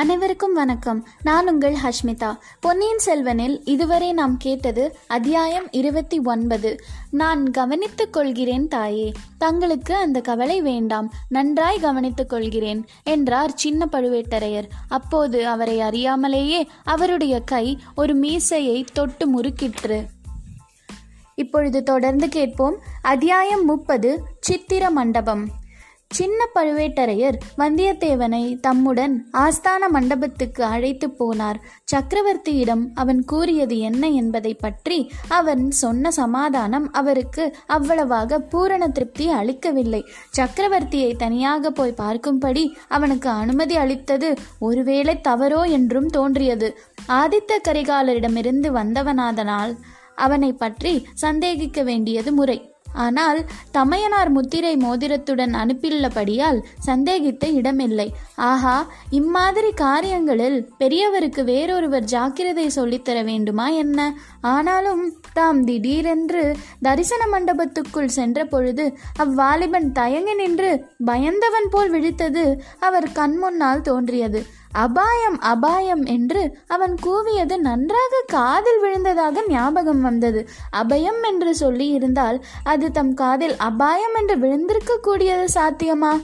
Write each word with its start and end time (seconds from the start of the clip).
அனைவருக்கும் 0.00 0.52
வணக்கம். 0.52 1.06
நான் 1.22 1.48
உங்கள் 1.48 1.74
ஹஷ்மிதா. 1.74 2.36
பொன்னியின் 2.60 2.98
செல்வனில் 3.06 3.60
இதுவரை 3.64 4.12
நாம் 4.12 4.36
கேட்டது 4.36 4.96
அத்தியாயம் 5.06 5.70
இருபத்தி 5.70 6.20
ஒன்பது. 6.20 6.80
நான் 7.10 7.50
கவனித்துக் 7.50 8.12
கொள்கிறேன் 8.12 8.68
தாயே. 8.68 9.12
தங்களுக்கு 9.38 9.94
அந்த 9.94 10.20
கவலை 10.20 10.62
வேண்டாம். 10.62 11.12
நன்றாய் 11.28 11.78
கவனித்துக் 11.78 12.28
கொள்கிறேன் 12.28 12.84
என்றார் 13.02 13.54
சின்ன 13.54 13.88
பழுவேட்டரையர். 13.92 14.68
அப்போது 14.88 15.48
அவரை 15.48 15.78
அறியாமலேயே 15.78 16.66
அவருடைய 16.84 17.40
கை 17.40 17.78
ஒரு 17.94 18.14
மீசையை 18.14 18.84
தொட்டு 18.92 19.40
முறுக்கிற்று. 19.40 20.04
இப்பொழுது 21.34 21.82
தொடர்ந்து 21.82 22.28
கேட்போம். 22.28 22.78
அத்தியாயம் 23.02 23.64
முப்பது 23.64 24.22
சித்திர 24.40 24.90
மண்டபம். 24.90 25.59
சின்ன 26.10 26.46
பழுவேட்டரையர் 26.54 27.36
வந்தியத்தேவனை 27.58 28.58
தம்முடன் 28.60 29.12
ஆஸ்தான 29.32 29.82
மண்டபத்துக்கு 29.92 30.62
அழைத்து 30.64 31.08
போனார். 31.08 31.58
சக்கரவர்த்தியிடம் 31.92 32.82
அவன் 32.94 33.24
கூறியது 33.24 33.78
என்ன 33.78 34.08
என்பதை 34.08 34.54
பற்றி 34.54 34.98
அவன் 35.28 35.70
சொன்ன 35.70 36.10
சமாதானம் 36.10 36.90
அவருக்கு 36.92 37.54
அவ்வளவாக 37.66 38.38
பூரண 38.38 38.88
திருப்தி 38.88 39.28
அளிக்கவில்லை. 39.30 40.02
சக்கரவர்த்தியை 40.30 41.16
தனியாக 41.16 41.70
போய் 41.70 41.98
பார்க்கும்படி 41.98 42.64
அவனுக்கு 42.88 43.28
அனுமதி 43.28 43.76
அளித்தது 43.76 44.30
ஒருவேளை 44.58 45.20
தவறோ 45.28 45.62
என்றும் 45.70 46.06
தோன்றியது. 46.06 46.70
ஆதித்த 47.12 47.60
கரிகாலரிடமிருந்து 47.68 48.70
வந்தவனாதனால் 48.70 49.74
அவனை 50.16 50.52
பற்றி 50.52 51.06
சந்தேகிக்க 51.14 51.82
வேண்டியது 51.82 52.32
முறை. 52.32 52.58
ஆனால் 52.92 53.46
தமையனார் 53.70 54.30
முத்திரை 54.30 54.76
மோதிரத்துடன் 54.76 55.54
அனுப்பியுள்ளபடியால் 55.54 56.62
சந்தேகித்த 56.78 57.48
இடமில்லை. 57.48 58.12
ஆஹா 58.36 58.86
இம்மாதிரி 59.10 59.72
காரியங்களில் 59.72 60.68
பெரியவருக்கு 60.78 61.44
வேறொருவர் 61.44 62.04
ஜாக்கிரதை 62.04 62.70
சொல்லித்தர 62.76 63.24
வேண்டுமா 63.24 63.68
என்ன? 63.68 64.14
ஆனாலும் 64.40 65.14
தாம் 65.32 65.64
திடீரென்று 65.64 66.56
தரிசன 66.82 67.26
மண்டபத்துக்குள் 67.26 68.06
சென்ற 68.06 68.44
பொழுது 68.44 68.96
அவ்வாலிபன் 69.18 69.92
தயங்கி 69.92 70.34
நின்று 70.34 70.86
பயந்தவன் 71.04 71.68
போல் 71.70 71.92
விழித்தது 71.92 72.58
அவர் 72.80 73.08
கண்முன்னால் 73.14 73.80
தோன்றியது. 73.80 74.46
அபாயம் 74.72 75.38
அபாயம் 75.40 76.04
என்று 76.04 76.56
அவன் 76.66 76.94
கூவியது 77.02 77.56
நன்றாக 77.56 78.22
காதில் 78.26 78.80
விழுந்ததாக 78.80 79.42
ஞாபகம் 79.48 80.00
வந்தது. 80.00 80.48
அபயம் 80.76 81.22
என்று 81.22 81.54
சொல்லி 81.54 81.88
இருந்தால் 81.88 82.44
அது 82.62 82.90
தம் 82.90 83.14
காதில் 83.14 83.56
அபாயம் 83.56 84.14
என்று 84.14 84.38
விழுந்திருக்க 84.38 84.96
கூடியது 84.96 85.60
சாத்தியமா? 85.60 86.20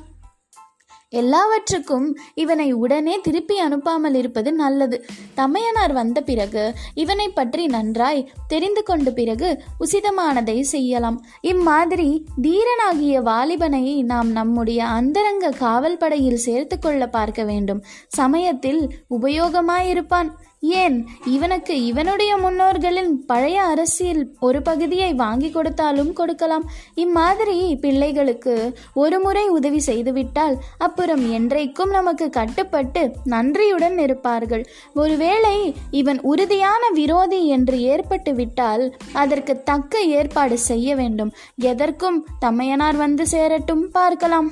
எல்லாவற்றுக்கும் 1.13 2.07
இவனை 2.35 2.73
உடனே 2.73 3.21
திருப்பி 3.21 3.57
அனுப்பாமல் 3.63 4.15
இருப்பது 4.15 4.53
நல்லது. 4.53 4.97
தமையனார் 5.35 5.93
வந்த 5.93 6.21
பிறகு 6.21 6.75
இவனை 6.95 7.29
பற்றி 7.29 7.67
நன்றாய் 7.67 8.29
தெரிந்து 8.49 8.83
கொண்ட 8.83 9.11
பிறகு 9.11 9.63
உசிதமானதை 9.81 10.61
செய்யலாம். 10.61 11.25
இம்மாதிரி 11.41 12.27
தீரனாகிய 12.43 13.23
வாலிபனை 13.23 14.03
நாம் 14.03 14.31
நம்முடைய 14.31 14.85
அந்தரங்க 14.87 15.51
காவல் 15.51 15.97
படையில் 15.97 16.45
சேர்த்து 16.49 16.79
கொள்ள 16.79 17.09
பார்க்க 17.09 17.45
வேண்டும். 17.45 17.85
சமயத்தில் 18.09 18.83
உபயோகமாயிருப்பான். 19.11 20.31
ஏன்? 20.61 21.07
இவனுக்கு 21.25 21.85
இவனுடைய 21.85 22.37
முன்னோர்களின் 22.37 23.25
பழைய 23.27 23.63
அரசியல் 23.63 24.37
ஒரு 24.41 24.63
பகுதியை 24.63 25.15
வாங்கி 25.15 25.51
கொடுத்தாலும் 25.51 26.13
கொடுக்கலாம். 26.13 26.71
இம்மாதிரி 26.95 27.77
பிள்ளைகளுக்கு 27.77 28.79
ஒரு 28.95 29.21
முறை 29.21 29.49
உதவி 29.49 29.79
செய்துவிட்டால் 29.79 30.57
அப்புறம் 30.79 31.33
என்றைக்கும் 31.33 31.91
நமக்கு 31.91 32.31
கட்டுப்பட்டு 32.31 33.11
நன்றியுடன் 33.25 33.99
இருப்பார்கள். 33.99 34.67
ஒருவேளை 34.95 35.75
இவன் 35.91 36.21
உறுதியான 36.21 36.89
விரோதி 36.95 37.47
என்று 37.47 37.81
ஏற்பட்டு 37.81 38.35
விட்டால் 38.35 38.97
அதற்கு 39.13 39.63
தக்க 39.63 40.01
ஏற்பாடு 40.01 40.59
செய்ய 40.59 40.97
வேண்டும். 40.97 41.33
எதற்கும் 41.55 42.27
தமையனார் 42.39 42.97
வந்து 42.97 43.27
சேரட்டும் 43.27 43.91
பார்க்கலாம். 43.91 44.51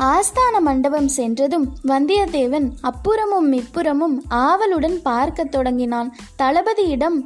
ஆஸ்தான 0.00 0.60
மண்டபம் 0.60 1.08
சென்றதும் 1.08 1.68
வந்தியத்தேவன் 1.86 2.70
அப்புறமும் 2.82 3.52
இப்புறமும் 3.52 4.16
ஆவலுடன் 4.28 5.02
பார்க்கத் 5.02 5.50
தொடங்கினான். 5.50 6.16
தளபதியிடம் 6.38 7.18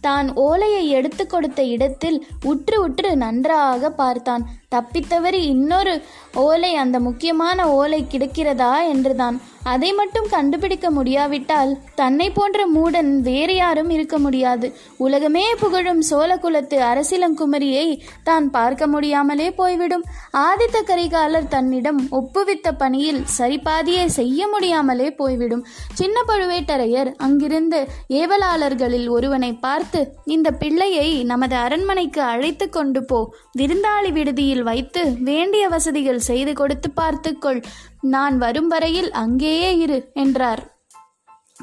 தான் 0.00 0.34
ஓலையை 0.34 0.88
எடுத்து 0.88 1.26
கொடுத்த 1.26 1.64
இடத்தில் 1.64 2.26
உற்று 2.44 2.80
உற்று 2.80 3.16
நன்றாக 3.16 3.90
பார்த்தான். 3.90 4.48
தப்பித்தவறி 4.74 5.40
இன்னொரு 5.54 5.94
ஓலை 6.34 6.74
அந்த 6.74 7.00
முக்கியமான 7.00 7.70
ஓலை 7.70 8.06
கிடைக்கிறதா 8.10 8.74
என்றுதான். 8.88 9.40
அதை 9.64 9.92
மட்டும் 9.92 10.26
கண்டுபிடிக்க 10.30 10.90
முடியாவிட்டால் 10.90 11.72
தன்னை 11.94 12.30
போன்ற 12.30 12.60
மூடன் 12.74 13.10
வேறு 13.18 13.54
யாரும் 13.54 13.90
இருக்க 13.90 14.18
முடியாது. 14.18 14.66
உலகமே 14.96 15.44
புகழும் 15.54 16.02
சோழகுலத்து 16.10 16.78
அரசிலங்குமரியை 16.90 17.86
தான் 18.24 18.50
பார்க்க 18.50 18.86
முடியாமலே 18.86 19.50
போய்விடும். 19.50 20.04
ஆதித்த 20.36 20.78
கரிகாலர் 20.86 21.48
தன்னிடம் 21.48 22.00
ஒப்புவித்த 22.10 22.70
பணியில் 22.78 23.22
சரிபாதியை 23.38 24.06
செய்ய 24.06 24.46
முடியாமலே 24.46 25.10
போய்விடும். 25.10 25.66
சின்ன 25.92 26.20
பழுவேட்டரையர் 26.28 27.12
அங்கிருந்து 27.16 27.80
ஏவலாளர்களில் 28.08 29.08
ஒருவனை 29.08 29.52
பார்த்து 29.52 30.00
இந்த 30.24 30.50
பிள்ளையை 30.50 31.24
நமது 31.24 31.56
அரண்மனைக்கு 31.56 32.22
அழைத்து 32.22 32.68
கொண்டு 32.68 33.04
போ. 33.04 33.20
விருந்தாளி 33.58 34.12
விடுதியில் 34.12 34.61
வைத்து 34.62 35.16
வேண்டிய 35.20 35.68
வசதிகள் 35.68 36.18
செய்து 36.18 36.54
கொடுத்து 36.54 36.90
பார்த்துக்கொள். 36.90 37.62
நான் 38.00 38.38
வரும் 38.38 38.68
வரையில் 38.68 39.10
அங்கேயே 39.12 39.78
இரு 39.78 40.10
என்றார். 40.14 40.70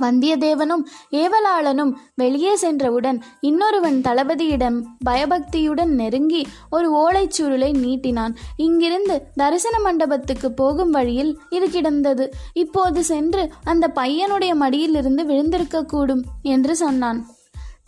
வந்தியத்தேவனும் 0.01 0.83
ஏவலாளனும் 1.11 1.91
வெளியே 2.15 2.55
சென்றவுடன் 2.55 3.23
இன்னொருவன் 3.39 3.97
தளபதியிடம் 4.01 4.77
பயபக்தியுடன் 5.03 5.91
நெருங்கி 5.95 6.47
ஒரு 6.69 6.87
ஓலைச்சுருளை 7.01 7.71
நீட்டினான். 7.77 8.35
இங்கிருந்து 8.55 9.21
தரிசன 9.35 9.79
மண்டபத்துக்கு 9.79 10.51
போகும் 10.51 10.89
வழியில் 10.89 11.39
இது 11.49 11.69
கிடந்தது. 11.69 12.27
இப்போது 12.53 13.03
சென்று 13.03 13.51
அந்த 13.63 13.91
பையனுடைய 13.95 14.53
மடியிலிருந்து 14.55 15.23
விழுந்திருக்கக்கூடும் 15.23 16.23
என்று 16.41 16.75
சொன்னான். 16.75 17.21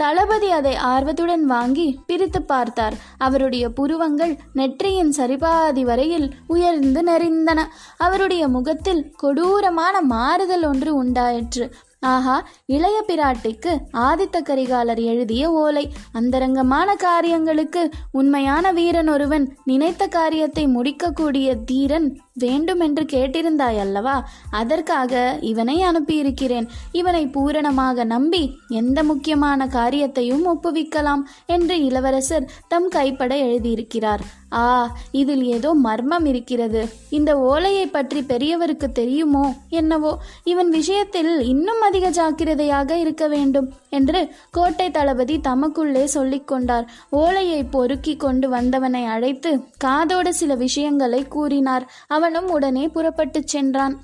தளபதி 0.01 0.49
அதை 0.51 0.73
ஆர்வத்துடன் 0.91 1.45
வாங்கி 1.45 1.87
பிரித்து 2.07 2.41
பார்த்தார். 2.41 2.95
அவருடைய 3.17 3.65
புருவங்கள் 3.69 4.33
நெற்றியின் 4.53 5.13
சரிபாதி 5.17 5.83
வரையில் 5.89 6.27
உயர்ந்து 6.47 7.01
நெறிந்தன. 7.03 7.59
அவருடைய 7.97 8.43
முகத்தில் 8.47 9.03
கொடூரமான 9.17 9.95
மாறுதல் 10.13 10.65
ஒன்று 10.71 10.91
உண்டாயிற்று. 10.95 11.65
ஆஹா 12.03 12.35
இளைய 12.65 13.03
பிராட்டிக்கு 13.07 13.71
ஆதித்த 13.93 14.37
கரிகாலர் 14.41 15.01
எழுதிய 15.03 15.51
ஓலை. 15.51 15.91
அந்தரங்கமான 16.11 16.95
காரியங்களுக்கு 16.95 17.89
உண்மையான 18.11 18.71
வீரன் 18.71 19.09
ஒருவன் 19.09 19.45
நினைத்த 19.65 20.07
காரியத்தை 20.07 20.67
முடிக்கக்கூடிய 20.67 21.55
தீரன் 21.55 22.19
வேண்டுமென்று 22.33 23.03
கேட்டிருந்தாய் 23.03 23.79
அல்லவா 23.79 24.27
அதற்காக 24.51 25.37
இவனை 25.41 25.83
அனுப்பியிருக்கிறேன். 25.83 26.67
இவனை 26.91 27.27
பூரணமாக 27.27 28.03
நம்பி 28.03 28.43
எந்த 28.69 29.03
முக்கியமான 29.03 29.67
காரியத்தையும் 29.67 30.45
ஒப்புவிக்கலாம் 30.47 31.21
என்று 31.45 31.83
இளவரசர் 31.83 32.51
தம் 32.67 32.87
கைப்பட 32.87 33.35
எழுதியிருக்கிறார். 33.35 34.19
ஆ 34.53 34.97
இதில் 35.11 35.43
ஏதோ 35.43 35.73
மர்மம் 35.73 36.25
இருக்கிறது. 36.25 36.89
இந்த 37.09 37.37
ஓலையை 37.37 37.87
பற்றி 37.87 38.21
பெரியவருக்கு 38.21 38.91
தெரியுமோ 38.91 39.53
என்னவோ? 39.69 40.17
இவன் 40.43 40.69
விஷயத்தில் 40.69 41.39
இன்னும் 41.41 41.81
அதிக 41.81 42.09
ஜாக்கிரதையாக 42.09 42.97
இருக்க 42.97 43.27
வேண்டும் 43.27 43.71
என்று 43.89 44.29
கோட்டை 44.51 44.91
தளபதி 44.91 45.39
தமக்குள்ளே 45.39 46.09
சொல்லிக்கொண்டார் 46.13 46.87
ஓலையை 47.09 47.63
பொறுக்கி 47.63 48.15
கொண்டு 48.15 48.49
வந்தவனை 48.49 49.05
அழைத்து 49.05 49.63
காதோடு 49.77 50.33
சில 50.33 50.55
விஷயங்களை 50.55 51.27
கூறினார். 51.27 51.91
அவனும் 52.07 52.49
உடனே 52.49 52.87
புறப்பட்டுச் 52.87 53.47
சென்றான். 53.47 53.99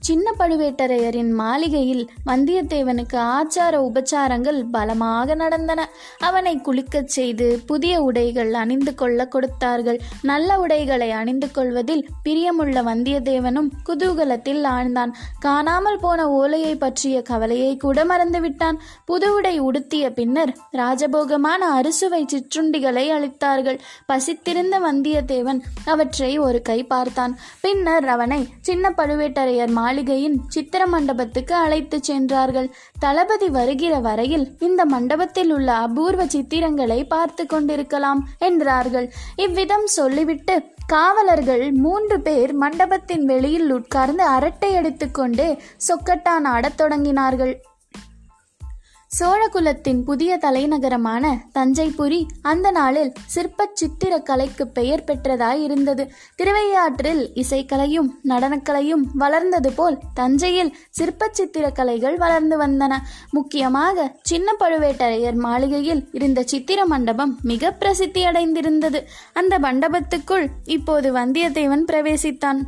சின்ன 0.00 0.32
பழுவேட்டரையரின் 0.38 1.30
மாளிகையில் 1.30 2.10
வந்தியத்தேவனுக்கு 2.26 3.16
ஆச்சார 3.30 3.74
உபச்சாரங்கள் 3.88 4.64
பலமாக 4.70 5.34
நடந்தன. 5.34 5.88
அவனை 6.18 6.60
குளிக்கச் 6.64 7.12
செய்து 7.16 7.60
புதிய 7.66 8.02
உடைகள் 8.02 8.52
அணிந்து 8.54 8.94
கொள்ள 8.94 9.26
கொடுத்தார்கள். 9.28 10.00
நல்ல 10.22 10.58
உடைகளை 10.58 11.10
அணிந்து 11.10 11.50
கொள்வதில் 11.50 12.08
பிரியமுள்ள 12.28 12.82
வந்தியத்தேவனும் 12.90 13.68
குதூகலத்தில் 13.88 14.62
ஆழ்ந்தான். 14.64 15.12
காணாமல் 15.40 16.00
போன 16.00 16.28
ஓலையை 16.30 16.76
பற்றிய 16.76 17.22
கவலையை 17.22 17.76
கூட 17.76 18.04
மறந்துவிட்டான். 18.04 18.78
புது 19.04 19.34
உடை 19.34 19.54
உடுத்திய 19.60 20.10
பின்னர் 20.10 20.54
ராஜபோகமான 20.72 21.70
அறுசுவை 21.78 22.24
சிற்றுண்டிகளை 22.32 23.06
அளித்தார்கள் 23.18 23.80
பசித்திருந்த 24.06 24.78
வந்தியத்தேவன் 24.80 25.62
அவற்றை 25.84 26.38
ஒரு 26.38 26.62
கை 26.62 26.84
பார்த்தான். 26.84 27.38
பின்னர் 27.60 28.08
அவனை 28.08 28.46
சின்ன 28.60 28.94
பழுவேட்டரையர் 28.96 29.70
மாளிகை 29.70 29.88
மாளிகையின் 29.90 30.36
சித்திர 30.48 30.82
மண்டபத்துக்கு 30.86 31.54
அழைத்து 31.54 31.96
சென்றார்கள். 32.04 32.66
தளபதி 32.98 33.48
வருகிற 33.48 33.94
வரையில் 33.98 34.44
இந்த 34.58 34.84
மண்டபத்தில் 34.84 35.50
உள்ள 35.52 35.68
அபூர்வ 35.86 36.24
சித்திரங்களை 36.24 36.98
பார்த்து 37.08 37.44
கொண்டிருக்கலாம் 37.46 38.20
என்றார்கள். 38.38 39.08
இவ்விதம் 39.36 39.86
சொல்லிவிட்டு 39.86 40.56
காவலர்கள் 40.86 41.64
மூன்று 41.72 42.18
பேர் 42.20 42.52
மண்டபத்தின் 42.54 43.24
வெளியில் 43.24 43.72
உட்கார்ந்து 43.72 44.24
அரட்டை 44.36 44.70
அடித்துக்கொண்டு 44.76 45.48
சொக்கட்டான் 45.88 46.46
ஆடத் 46.54 46.80
தொடங்கினார்கள். 46.80 47.52
சோழகுலத்தின் 49.18 50.04
புதிய 50.04 50.36
தலைநகரமான 50.36 51.30
தஞ்சைபுரி 51.54 52.18
அந்த 52.42 52.70
நாளில் 52.70 53.12
சிற்பச் 53.34 53.74
சித்திர 53.74 54.18
கலைக்கு 54.18 54.68
பெயர் 54.68 55.04
பெற்றதாய் 55.04 55.62
இருந்தது 55.62 56.04
திருவையாற்றில் 56.36 57.22
இசைக்கலையும் 57.34 58.10
நடனக்கலையும் 58.28 59.02
வளர்ந்தது 59.14 59.72
போல் 59.72 59.98
தஞ்சையில் 60.14 60.74
சிற்ப 60.90 61.28
சித்திர 61.32 61.70
கலைகள் 61.70 62.16
வளர்ந்து 62.16 62.58
வந்தன. 62.58 62.98
முக்கியமாக 63.30 64.16
சின்ன 64.22 64.54
பழுவேட்டரையர் 64.60 65.34
மாளிகையில் 65.34 66.08
இருந்த 66.12 66.42
சித்திர 66.42 66.86
மண்டபம் 66.86 67.38
மிக 67.42 67.72
பிரசித்தி 67.72 68.24
அடைந்திருந்தது 68.24 69.02
அந்த 69.32 69.58
மண்டபத்துக்குள் 69.58 70.46
இப்போது 70.66 71.12
வந்தியத்தேவன் 71.12 71.84
பிரவேசித்தான். 71.92 72.62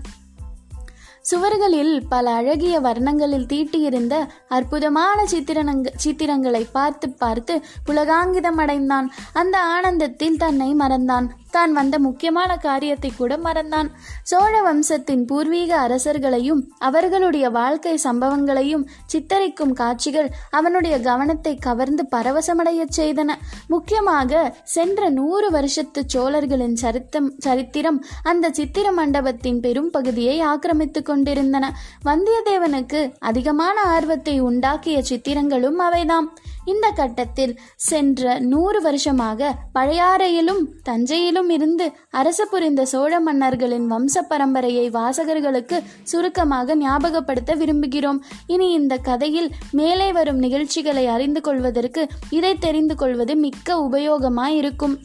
சுவர்களில் 1.31 2.01
பல 2.09 2.31
அழகிய 2.31 2.81
வர்ணங்களில் 2.81 3.47
தீட்டியிருந்த 3.47 4.15
அற்புதமான 4.49 5.25
சித்திரனங்க 5.31 5.89
சித்திரங்களை 6.05 6.67
பார்த்து 6.73 7.11
பார்த்து 7.11 7.63
புலகாங்கிதம் 7.87 8.59
அடைந்தான். 8.65 9.13
அந்த 9.33 9.59
ஆனந்தத்தில் 9.61 10.37
தன்னை 10.37 10.75
மறந்தான். 10.75 11.27
தான் 11.57 11.73
வந்த 11.79 11.97
முக்கியமான 11.99 12.51
காரியத்தை 12.67 13.11
கூட 13.17 13.33
மறந்தான். 13.37 13.89
சோழ 14.31 14.53
வம்சத்தின் 14.63 15.25
பூர்வீக 15.31 15.73
அரசர்களையும் 15.87 16.61
அவர்களுடைய 16.89 17.47
வாழ்க்கை 17.51 17.95
சம்பவங்களையும் 18.05 18.85
சித்தரிக்கும் 19.13 19.75
காட்சிகள் 19.81 20.29
அவனுடைய 20.51 20.97
கவனத்தை 21.09 21.55
கவர்ந்து 21.69 22.05
பரவசமடையச் 22.17 22.97
செய்தன. 23.01 23.31
முக்கியமாக 23.69 24.43
சென்ற 24.77 25.11
நூறு 25.19 25.51
வருஷத்து 25.51 26.03
சோழர்களின் 26.07 26.77
சரித்தம் 26.83 27.29
சரித்திரம் 27.39 28.01
அந்த 28.23 28.51
சித்திர 28.51 28.87
மண்டபத்தின் 28.93 29.61
பெரும் 29.61 29.91
பகுதியை 29.91 30.37
ஆக்கிரமித்துக் 30.53 31.09
கொண்டிருந்தன. 31.11 31.65
வந்தியத்தேவனுக்கு 32.05 33.03
அதிகமான 33.31 33.77
ஆர்வத்தை 33.95 34.37
உண்டாக்கிய 34.43 34.99
சித்திரங்களும் 35.11 35.81
அவைதாம். 35.89 36.29
இந்த 36.65 36.91
கட்டத்தில் 36.91 37.59
சென்ற 37.77 38.39
நூறு 38.39 38.81
வருஷமாக 38.81 39.55
பழையாறையிலும் 39.75 40.63
தஞ்சையிலும் 40.89 41.51
இருந்து 41.51 41.93
அரசு 42.11 42.49
புரிந்த 42.49 42.85
சோழ 42.85 43.21
மன்னர்களின் 43.21 43.91
வம்ச 43.93 44.23
பரம்பரையை 44.31 44.87
வாசகர்களுக்கு 44.91 45.83
சுருக்கமாக 46.03 46.77
ஞாபகப்படுத்த 46.77 47.55
விரும்புகிறோம். 47.55 48.21
இனி 48.47 48.73
இந்த 48.73 48.97
கதையில் 48.97 49.51
மேலே 49.73 50.13
வரும் 50.13 50.37
நிகழ்ச்சிகளை 50.37 51.07
அறிந்து 51.07 51.41
கொள்வதற்கு 51.41 52.07
இதை 52.31 52.59
தெரிந்து 52.59 52.95
கொள்வது 52.95 53.37
மிக்க 53.37 53.89
உபயோகமாயிருக்கும். 53.89 54.97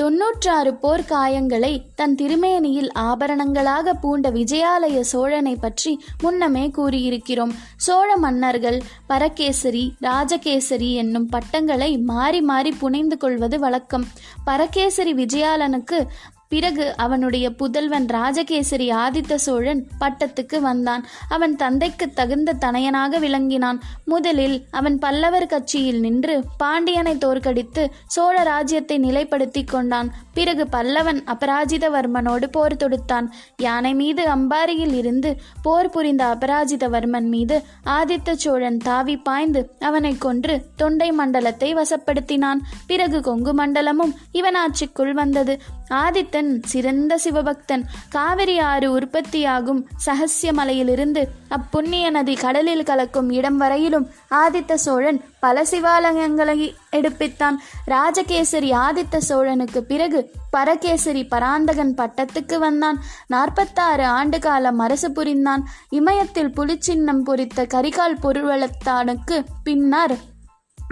தொன்னூற்றாறு 0.00 0.74
போர் 0.74 1.04
காயங்களை 1.10 1.70
தன் 1.94 2.14
திருமேனியில் 2.14 2.88
ஆபரணங்களாக 2.94 3.94
பூண்ட 3.94 4.30
விஜயாலய 4.30 5.00
சோழனை 5.00 5.54
பற்றி 5.56 5.92
முன்னமே 6.22 6.64
கூறியிருக்கிறோம். 6.68 7.52
சோழ 7.76 8.16
மன்னர்கள் 8.16 8.78
பரகேசரி 9.06 9.84
ராஜகேசரி 10.00 10.90
என்னும் 10.92 11.28
பட்டங்களை 11.28 11.90
மாறி 11.98 12.40
மாறி 12.40 12.72
புனைந்து 12.72 13.16
கொள்வது 13.16 13.58
வழக்கம். 13.58 14.06
பரகேசரி 14.44 15.14
விஜயாலனுக்கு 15.14 16.00
பிறகு 16.48 16.84
அவனுடைய 16.96 17.46
புதல்வன் 17.50 18.06
ராஜகேசரி 18.06 18.88
ஆதித்த 18.94 19.34
சோழன் 19.34 19.82
பட்டத்துக்கு 20.00 20.58
வந்தான். 20.60 21.02
அவன் 21.28 21.56
தந்தைக்கு 21.56 22.06
தகுந்த 22.12 22.54
தனையனாக 22.60 23.18
விளங்கினான். 23.18 23.80
முதலில் 24.04 24.56
அவன் 24.70 24.98
பல்லவர் 24.98 25.46
கட்சியில் 25.46 26.00
நின்று 26.00 26.36
பாண்டியனை 26.58 27.14
தோற்கடித்து 27.18 27.84
சோழ 28.06 28.42
ராஜ்யத்தை 28.42 28.98
நிலைப்படுத்தி 28.98 29.64
கொண்டான். 29.64 30.10
பிறகு 30.34 30.66
பல்லவன் 30.72 31.20
அபராஜிதவர்மனோடு 31.34 32.48
போர் 32.50 32.76
தொடுத்தான். 32.76 33.28
யானை 33.56 33.94
மீது 33.94 34.24
அம்பாரியில் 34.36 34.94
இருந்து 34.94 35.32
போர் 35.62 35.90
புரிந்த 35.90 36.24
அபராஜிதவர்மன் 36.34 37.28
மீது 37.28 37.58
ஆதித்த 37.84 38.32
சோழன் 38.32 38.78
தாவி 38.78 39.16
பாய்ந்து 39.16 39.62
அவனை 39.80 40.14
கொன்று 40.18 40.56
தொண்டை 40.76 41.10
மண்டலத்தை 41.12 41.74
வசப்படுத்தினான். 41.74 42.62
பிறகு 42.86 43.20
கொங்கு 43.20 43.54
மண்டலமும் 43.54 44.14
இவன் 44.32 44.56
ஆட்சிக்குள் 44.56 45.12
வந்தது. 45.12 45.54
ஆதித்தன் 45.90 46.62
சிறந்த 46.64 47.18
சிவபக்தன். 47.24 47.82
காவிரி 48.08 48.58
ஆறு 48.58 48.92
உற்பத்தியாகும் 48.92 49.88
சகசிய 50.06 50.52
மலையிலிருந்து 50.52 51.28
அப்புண்ணிய 51.48 52.10
நதி 52.10 52.34
கடலில் 52.34 52.82
கலக்கும் 52.82 53.30
இடம் 53.30 53.56
வரையிலும் 53.56 54.08
ஆதித்த 54.30 54.74
சோழன் 54.74 55.24
பல 55.40 55.62
சிவாலயங்களை 55.62 56.74
எடுப்பித்தான். 56.92 57.54
ராஜகேசரி 57.86 58.72
ஆதித்த 58.72 59.16
சோழனுக்கு 59.16 59.78
பிறகு 59.78 60.32
பரகேசரி 60.50 61.24
பராந்தகன் 61.24 61.94
பட்டத்துக்கு 61.96 62.58
வந்தான். 62.58 63.02
நாற்பத்தாறு 63.26 64.06
ஆண்டு 64.06 64.38
காலம் 64.38 64.78
அரசு 64.78 65.12
புரிந்தான். 65.12 65.68
இமயத்தில் 65.88 66.50
புலிச்சின்னம் 66.50 67.22
பொறித்த 67.24 67.66
கரிகால் 67.74 68.18
பொருளத்தானுக்கு 68.22 69.44
பின்னர் 69.62 70.34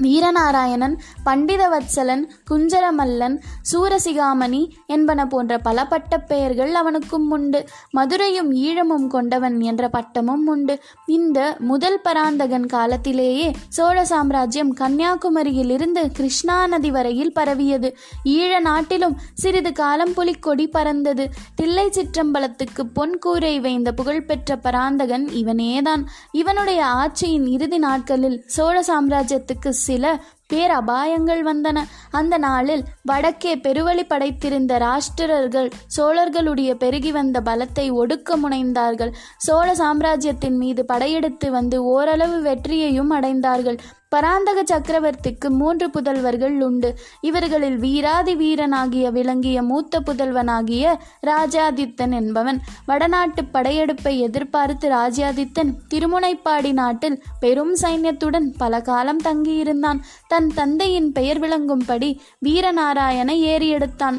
வீரநாராயணன் 0.02 0.96
பண்டிதவத்சலன் 1.26 2.22
குஞ்சரமல்லன் 2.50 3.40
சூரசிகாமணி 3.72 4.68
என்பன 4.86 5.26
போன்ற 5.26 5.58
பல 5.58 5.86
பட்டப் 5.86 6.28
பெயர்கள் 6.28 6.74
அவனுக்கும் 6.74 7.30
உண்டு. 7.30 7.64
மதுரையும் 7.90 8.52
ஈழமும் 8.52 9.06
கொண்டவன் 9.06 9.60
என்ற 9.60 9.88
பட்டமும் 9.88 10.46
உண்டு. 10.46 10.80
இந்த 11.06 11.56
முதல் 11.58 12.00
பராந்தகன் 12.00 12.66
காலத்திலேயே 12.66 13.54
சோழ 13.68 14.04
சாம்ராஜ்யம் 14.04 14.76
கன்னியாகுமரியிலிருந்து 14.76 16.12
கிருஷ்ணா 16.12 16.66
நதி 16.66 16.90
வரையில் 16.90 17.32
பரவியது. 17.32 17.96
ஈழ 18.24 18.60
நாட்டிலும் 18.60 19.18
சிறிது 19.34 19.72
காலம் 19.72 20.14
புலிக்கொடி 20.14 20.66
பறந்தது. 20.66 21.30
தில்லை 21.54 21.86
சிற்றம்பலத்துக்கு 21.86 22.82
பொன் 22.92 23.18
கூரை 23.18 23.60
வைந்த 23.60 23.92
புகழ்பெற்ற 23.92 24.56
பராந்தகன் 24.56 25.24
இவனேதான். 25.24 26.04
இவனுடைய 26.32 26.84
ஆட்சியின் 26.86 27.46
இறுதி 27.46 27.78
நாட்களில் 27.78 28.42
சோழ 28.46 28.80
சாம்ராஜ்யத்துக்கு 28.80 29.72
சில 29.86 30.14
பேரபாயங்கள் 30.52 31.40
வந்தன. 31.50 31.78
அந்த 32.10 32.34
நாளில் 32.38 32.82
வடக்கே 33.02 33.52
பெருவழி 33.56 34.04
படைத்திருந்த 34.06 34.72
ராஷ்டிரர்கள் 34.78 35.68
சோழர்களுடைய 35.96 36.72
பெருகி 36.74 37.12
வந்த 37.12 37.40
பலத்தை 37.44 37.86
ஒடுக்க 38.00 38.36
முனைந்தார்கள். 38.42 39.12
சோழ 39.38 39.68
சாம்ராஜ்யத்தின் 39.74 40.56
மீது 40.56 40.84
படையெடுத்து 40.84 41.48
வந்து 41.50 41.78
ஓரளவு 41.94 42.38
வெற்றியையும் 42.42 43.12
அடைந்தார்கள். 43.12 43.78
பராந்தக 44.14 44.62
சக்கரவர்த்திக்கு 44.62 45.48
மூன்று 45.48 45.86
புதல்வர்கள் 45.88 46.60
உண்டு. 46.60 46.98
இவர்களில் 47.20 47.76
வீராதி 47.76 48.34
வீரனாகிய 48.36 49.10
விளங்கிய 49.10 49.62
மூத்த 49.62 50.00
புதல்வனாகிய 50.00 50.94
ராஜாதித்தன் 51.26 52.14
என்பவன். 52.14 52.60
வடநாட்டு 52.86 53.42
படையெடுப்பை 53.44 54.18
எதிர்பார்த்து 54.18 54.88
ராஜாதித்தன் 54.90 55.72
திருமுனைப்பாடி 55.94 56.72
நாட்டில் 56.72 57.22
பெரும் 57.40 57.74
சைன்யத்துடன் 57.82 58.48
பல 58.56 58.80
காலம் 58.80 59.22
தங்கியிருந்தான். 59.24 60.00
தன் 60.26 60.50
தந்தையின் 60.54 61.12
பெயர் 61.12 61.40
விளங்கும்படி 61.40 62.18
வீரநாராயண 62.44 63.30
ஏறியெடுத்தான். 63.52 64.18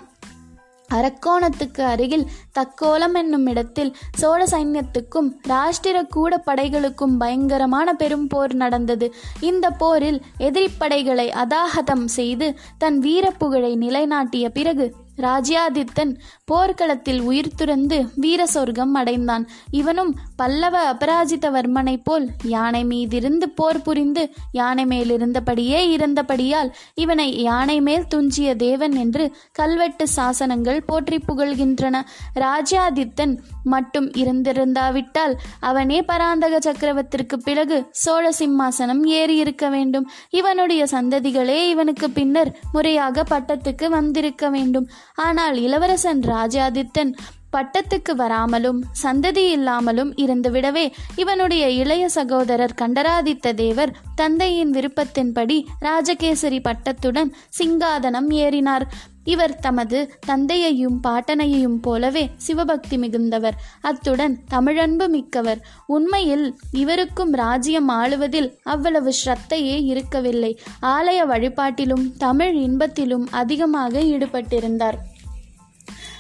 அரக்கோணத்துக்கு 0.94 1.82
அருகில் 1.82 2.28
தக்கோலம் 2.60 3.14
என்னும் 3.14 3.46
இடத்தில் 3.46 3.96
சோழ 4.14 4.46
சைன்யத்துக்கும் 4.46 5.30
ராஷ்டிர 5.48 6.08
கூட 6.08 6.44
படைகளுக்கும் 6.46 7.18
பயங்கரமான 7.18 7.94
பெரும் 7.94 8.28
போர் 8.28 8.54
நடந்தது. 8.54 9.14
இந்த 9.40 9.70
போரில் 9.70 10.22
எதிரிப்படைகளை 10.40 11.28
அதாகதம் 11.44 12.06
செய்து 12.06 12.58
தன் 12.78 13.00
வீரப்புகழை 13.00 13.76
நிலைநாட்டிய 13.76 14.50
பிறகு 14.50 14.96
ராஜ்யாதித்தன் 15.18 16.20
போர்க்களத்தில் 16.48 17.22
உயிர் 17.22 17.56
துறந்து 17.56 17.98
வீர 18.16 18.42
சொர்க்கம் 18.48 18.94
அடைந்தான். 18.94 19.48
இவனும் 19.72 20.12
பல்லவ 20.36 20.76
அபராஜிதவர்மனைப் 20.92 22.04
போல் 22.04 22.26
யானை 22.44 22.82
மீதிருந்து 22.86 23.48
போர் 23.56 23.82
புரிந்து 23.82 24.24
யானை 24.52 24.86
மேலிருந்தபடியே 24.86 25.80
இருந்தபடியால் 25.96 26.70
இவனை 26.96 27.28
யானை 27.42 27.78
மேல் 27.82 28.06
துஞ்சிய 28.08 28.56
தேவன் 28.56 28.96
என்று 28.96 29.36
கல்வெட்டு 29.52 30.08
சாசனங்கள் 30.16 30.86
போற்றி 30.86 31.20
புகழ்கின்றன. 31.28 32.02
ராஜ்யாதித்தன் 32.36 33.34
மட்டும் 33.64 34.12
இருந்திருந்தாவிட்டால் 34.12 35.34
அவனே 35.60 36.00
பராந்தக 36.02 36.60
சக்கரவர்த்திற்கு 36.68 37.38
பிறகு 37.44 37.80
சோழ 38.04 38.26
சிம்மாசனம் 38.40 39.04
ஏறி 39.04 39.36
இருக்க 39.36 39.66
வேண்டும். 39.70 40.08
இவனுடைய 40.30 40.84
சந்ததிகளே 40.92 41.60
இவனுக்கு 41.70 42.10
பின்னர் 42.10 42.54
முறையாக 42.72 43.24
பட்டத்துக்கு 43.30 43.90
வந்திருக்க 43.90 44.50
வேண்டும். 44.50 44.90
ஆனால் 45.16 45.58
இளவரசன் 45.58 46.24
ராஜாதித்தன் 46.36 47.14
பட்டத்துக்கு 47.54 48.12
வராமலும் 48.16 48.80
சந்ததி 49.04 49.44
இல்லாமலும் 49.50 50.12
இருந்துவிடவே 50.16 50.86
இவனுடைய 51.16 51.70
இளைய 51.70 52.10
சகோதரர் 52.10 52.74
கண்டராதித்த 52.74 53.54
தேவர் 53.54 53.96
தந்தையின் 54.16 54.72
விருப்பத்தின்படி 54.72 55.58
ராஜகேசரி 55.82 56.60
பட்டத்துடன் 56.60 57.32
சிங்காதனம் 57.60 58.32
ஏறினார். 58.44 58.86
இவர் 59.24 59.54
தமது 59.60 60.00
தந்தையையும் 60.26 60.98
பாட்டனையையும் 61.04 61.78
போலவே 61.82 62.24
சிவபக்தி 62.38 62.98
மிகுந்தவர். 62.98 63.58
அத்துடன் 63.82 64.36
தமிழன்பு 64.52 65.08
மிக்கவர். 65.08 65.62
உண்மையில் 65.88 66.46
இவருக்கும் 66.72 67.34
ராஜ்யம் 67.34 67.90
ஆளுவதில் 67.90 68.50
அவ்வளவு 68.64 69.14
ஸ்ரத்தையே 69.22 69.78
இருக்கவில்லை. 69.94 70.52
ஆலய 70.82 71.22
வழிபாட்டிலும் 71.32 72.06
தமிழ் 72.18 72.56
இன்பத்திலும் 72.58 73.28
அதிகமாக 73.32 74.00
ஈடுபட்டிருந்தார். 74.14 75.00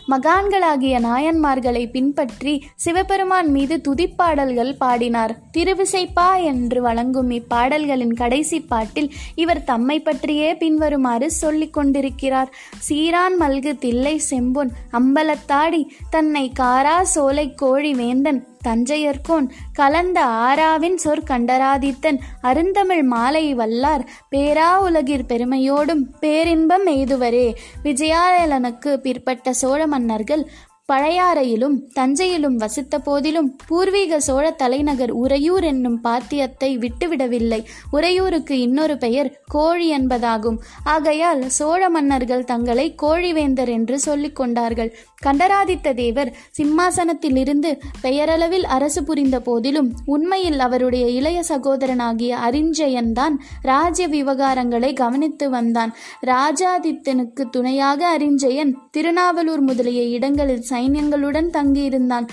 மகான்களாகிய 0.07 0.99
நாயன்மார்களை 0.99 1.89
பின்பற்றி 1.89 2.63
சிவபெருமான் 2.75 3.49
மீது 3.49 3.81
துதிப்பாடல்கள் 3.87 4.73
பாடினார். 4.77 5.37
திருவிசைப்பா 5.57 6.43
என்று 6.43 6.81
வழங்கும் 6.81 7.29
இப்பாடல்களின் 7.29 8.13
கடைசி 8.13 8.59
பாட்டில் 8.61 9.13
இவர் 9.35 9.63
தம்மை 9.63 9.99
பற்றியே 9.99 10.55
பின்வருமாறு 10.55 11.31
சொல்லிக் 11.31 11.73
கொண்டிருக்கிறார். 11.73 12.53
சீரான் 12.89 13.37
மல்கு 13.39 13.77
தில்லை 13.77 14.21
செம்பொன் 14.29 14.71
அம்பலத்தாடி 14.91 15.85
தன்னை 16.09 16.51
காரா 16.59 17.03
சோலை 17.03 17.53
கோழி 17.53 17.93
வேந்தன் 17.93 18.47
தஞ்சையர்கோன் 18.65 19.49
கலந்த 19.73 20.23
ஆராவின் 20.23 20.99
சொற்கண்டராதித்தன் 21.03 22.17
அருந்தமிழ் 22.41 23.03
மாலை 23.03 23.55
வல்லார் 23.55 24.05
பேரா 24.31 24.69
உலகிற் 24.89 25.27
பெருமையோடும் 25.27 26.03
பேரின்பம் 26.19 26.87
எய்துவரே. 26.87 27.55
விஜயாலயனுக்கு 27.83 28.93
பிற்பட்ட 28.95 29.53
சோழ 29.53 29.87
மன்னர்கள் 29.87 30.49
பழையாறையிலும் 30.93 31.77
தஞ்சையிலும் 31.95 32.55
வசித்த 32.55 32.99
போதிலும் 32.99 33.55
பூர்வீக 33.67 34.19
சோழ 34.19 34.51
தலைநகர் 34.51 35.11
உறையூர் 35.11 35.63
என்னும் 35.63 36.03
பாத்தியத்தை 36.03 36.77
விட்டுவிடவில்லை. 36.77 37.65
உறையூருக்கு 37.91 38.59
இன்னொரு 38.59 38.97
பெயர் 38.97 39.39
கோழி 39.47 39.87
என்பதாகும். 39.97 40.57
ஆகையால் 40.83 41.49
சோழ 41.49 41.89
மன்னர்கள் 41.89 42.43
தங்களை 42.43 42.95
கோழிவேந்தர் 43.01 43.67
என்று 43.67 43.99
சொல்லிக் 43.99 44.35
கொண்டார்கள். 44.35 44.95
கண்டராதித்த 45.25 45.93
தேவர் 45.93 46.31
சிம்மாசனத்திலிருந்து 46.57 47.69
பெயரளவில் 48.01 48.67
அரசு 48.75 49.03
புரிந்த 49.03 49.37
போதிலும் 49.39 49.89
உண்மையில் 50.05 50.59
அவருடைய 50.59 51.05
இளைய 51.19 51.39
சகோதரனாகிய 51.49 52.33
அரிஞ்சயன்தான் 52.47 53.35
ராஜ்ய 53.61 54.07
விவகாரங்களை 54.07 54.91
கவனித்து 54.93 55.47
வந்தான். 55.49 55.91
ராஜாதித்தனுக்கு 56.25 57.43
துணையாக 57.51 58.01
அரிஞ்சயன் 58.17 58.73
திருநாவலூர் 58.97 59.63
முதலிய 59.69 60.01
இடங்களில் 60.17 60.65
சைன்யங்களுடன் 60.69 61.49
தங்கியிருந்தான். 61.57 62.27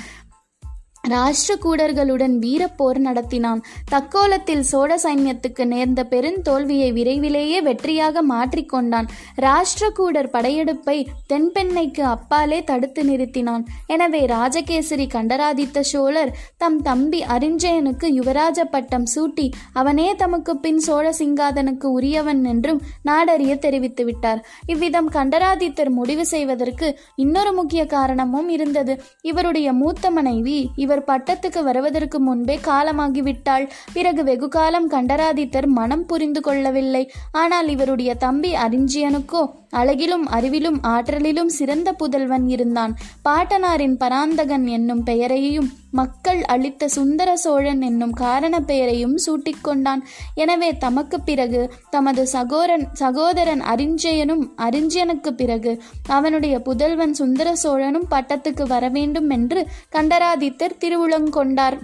ராஷ்டிரகூடர்களுடன் 1.05 2.35
வீரப்போர் 2.43 2.99
நடத்தினான். 3.07 3.61
தக்கோலத்தில் 3.93 4.65
சோழ 4.71 4.91
சைன்யத்துக்கு 5.05 5.65
நேர்ந்த 5.73 6.01
பெருந்தோல்வியை 6.13 6.89
விரைவிலேயே 6.99 7.59
வெற்றியாக 7.69 8.23
மாற்றிக்கொண்டான் 8.31 9.09
ராஷ்டிரகூடர் 9.45 10.31
படையெடுப்பை 10.35 10.97
தென்பெண்ணைக்கு 11.33 12.05
அப்பாலே 12.15 12.59
தடுத்து 12.71 13.05
நிறுத்தினான். 13.05 13.65
எனவே 13.87 14.21
ராஜகேசரி 14.27 15.07
கண்டராதித்த 15.07 15.83
சோழர் 15.93 16.33
தம் 16.57 16.79
தம்பி 16.83 17.21
அரிஞ்சயனுக்கு 17.37 18.09
யுவராஜ 18.19 18.61
பட்டம் 18.75 19.09
சூட்டி 19.15 19.47
அவனே 19.73 20.09
தமக்கு 20.15 20.55
பின் 20.57 20.81
சோழ 20.87 21.07
சிங்காதனுக்கு 21.21 21.87
உரியவன் 21.99 22.45
என்றும் 22.45 22.81
நாடறிய 23.11 23.53
தெரிவித்து 23.59 24.05
விட்டார். 24.05 24.43
இவ்விதம் 24.67 25.11
கண்டராதித்தர் 25.19 25.93
முடிவு 25.99 26.27
செய்வதற்கு 26.27 26.87
இன்னொரு 27.17 27.53
முக்கிய 27.53 27.83
காரணமும் 27.87 28.49
இருந்தது. 28.49 28.95
இவருடைய 29.23 29.69
மூத்த 29.73 30.11
மனைவி 30.11 30.59
இவர் 30.77 30.91
பட்டத்துக்கு 31.01 31.63
வருவதற்கு 31.63 32.21
முன்பே 32.21 32.59
காலமாகிவிட்டாள். 32.65 33.71
பிறகு 33.93 34.25
வெகு 34.25 34.49
காலம் 34.49 34.91
கண்டராதித்தர் 34.91 35.67
மனம் 35.67 36.07
புரிந்து 36.07 36.41
கொள்ளவில்லை. 36.41 37.11
ஆனால் 37.33 37.69
இவருடைய 37.69 38.15
தம்பி 38.15 38.55
அரிஞ்சியனுக்கோ 38.55 39.61
அழகிலும் 39.81 40.27
அறிவிலும் 40.37 40.79
ஆற்றலிலும் 40.95 41.53
சிறந்த 41.59 41.89
புதல்வன் 41.93 42.47
இருந்தான். 42.49 42.93
பாட்டனாரின் 43.29 43.97
பராந்தகன் 44.03 44.67
என்னும் 44.67 45.03
பெயரையும் 45.03 45.71
மக்கள் 46.01 46.41
அளித்த 46.55 46.89
சுந்தர 46.89 47.31
சோழன் 47.37 47.81
என்னும் 47.81 48.15
காரண 48.23 48.55
பெயரையும் 48.61 49.17
சூட்டிக்கொண்டான். 49.27 50.03
எனவே 50.35 50.71
தமக்கு 50.85 51.21
பிறகு 51.21 51.63
தமது 51.91 52.23
சகோரன் 52.35 52.87
சகோதரன் 52.93 53.63
அரிஞ்சயனும் 53.73 54.45
அரிஞ்சயனுக்கு 54.67 55.33
பிறகு 55.33 55.75
அவனுடைய 56.09 56.55
புதல்வன் 56.59 57.17
சுந்தர 57.23 57.49
சோழனும் 57.65 58.11
பட்டத்துக்கு 58.11 58.67
வர 58.67 58.85
வேண்டும் 58.89 59.31
என்று 59.31 59.63
கண்டராதித்தர் 59.97 60.79
திருவுளங்கொண்டார். 60.85 61.79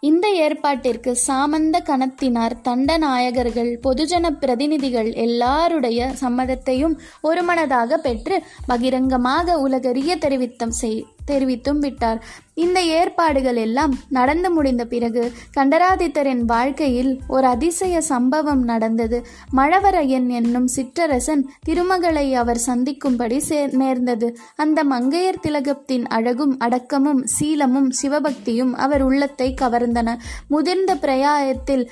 இந்த 0.00 0.26
ஏற்பாட்டிற்கு 0.40 1.12
சாமந்த 1.26 1.76
கணத்தினார் 1.86 2.56
தண்டநாயகர்கள் 2.64 3.72
பொதுஜன 3.82 4.30
பிரதிநிதிகள் 4.40 5.10
எல்லாருடைய 5.18 6.10
சம்மதத்தையும் 6.20 6.96
ஒருமனதாக 7.20 7.98
பெற்று 7.98 8.38
பகிரங்கமாக 8.66 9.58
உலகறிய 9.58 10.16
தெரிவித்தம் 10.16 10.76
செய் 10.76 11.00
தெரிவித்தும் 11.30 11.78
விட்டார். 11.78 12.24
இந்த 12.54 12.82
ஏற்பாடுகள் 12.82 13.56
எல்லாம் 13.56 13.94
நடந்து 14.08 14.50
முடிந்த 14.50 14.84
பிறகு 14.84 15.32
கண்டராதித்தரின் 15.56 16.42
வாழ்க்கையில் 16.44 17.20
ஒரு 17.28 17.46
அதிசய 17.46 18.00
சம்பவம் 18.00 18.64
நடந்தது. 18.64 19.26
மழவரையன் 19.56 20.28
என்னும் 20.28 20.68
சிற்றரசன் 20.76 21.42
திருமகளை 21.62 22.34
அவர் 22.34 22.58
சந்திக்கும்படி 22.58 23.38
சேர் 23.38 23.76
நேர்ந்தது. 23.76 24.36
அந்த 24.56 24.84
மங்கையர் 24.84 25.42
திலகத்தின் 25.42 26.06
அழகும் 26.06 26.58
அடக்கமும் 26.58 27.24
சீலமும் 27.24 27.90
சிவபக்தியும் 28.02 28.72
அவர் 28.72 29.02
உள்ளத்தை 29.02 29.54
கவர்ந்தன. 29.60 30.16
முதிர்ந்த 30.48 30.96
பிரயாயத்தில் 30.96 31.90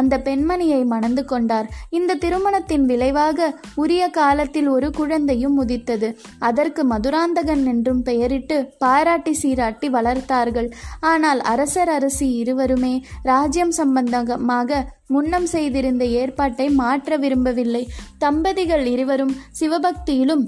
அந்த 0.00 0.14
பெண்மணியை 0.24 0.80
மணந்து 0.92 1.24
கொண்டார். 1.24 1.68
இந்த 1.98 2.18
திருமணத்தின் 2.24 2.84
விளைவாக 2.84 3.48
உரிய 3.74 4.04
காலத்தில் 4.18 4.68
ஒரு 4.68 4.90
குழந்தையும் 4.90 5.56
உதித்தது 5.56 6.10
அதற்கு 6.48 6.84
மதுராந்தகன் 6.84 7.64
என்றும் 7.66 8.02
பெயரிட்டு 8.02 8.58
பாராட்டி 8.78 9.34
சீராட்டி 9.42 9.90
வளர்த்தார்கள். 9.90 10.68
ஆனால் 11.12 11.42
அரசர் 11.52 11.92
அரசி 11.96 12.28
இருவருமே 12.42 12.94
ராஜ்யம் 13.22 13.74
சம்பந்தமாக 13.80 14.84
முன்னம் 15.14 15.46
செய்திருந்த 15.46 16.04
ஏற்பாட்டை 16.20 16.68
மாற்ற 16.80 17.16
விரும்பவில்லை. 17.16 17.84
தம்பதிகள் 18.18 18.86
இருவரும் 18.86 19.36
சிவபக்தியிலும் 19.60 20.46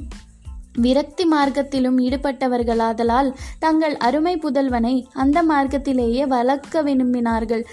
விரக்தி 0.85 1.25
மார்க்கத்திலும் 1.31 1.97
ஈடுபட்டவர்களாதலால் 2.03 3.31
தங்கள் 3.59 3.95
அருமை 4.07 4.35
புதல்வனை 4.43 4.93
அந்த 5.15 5.39
மார்க்கத்திலேயே 5.43 6.25
வளர்க்க 6.27 6.83
விரும்பினார்கள். 6.83 7.65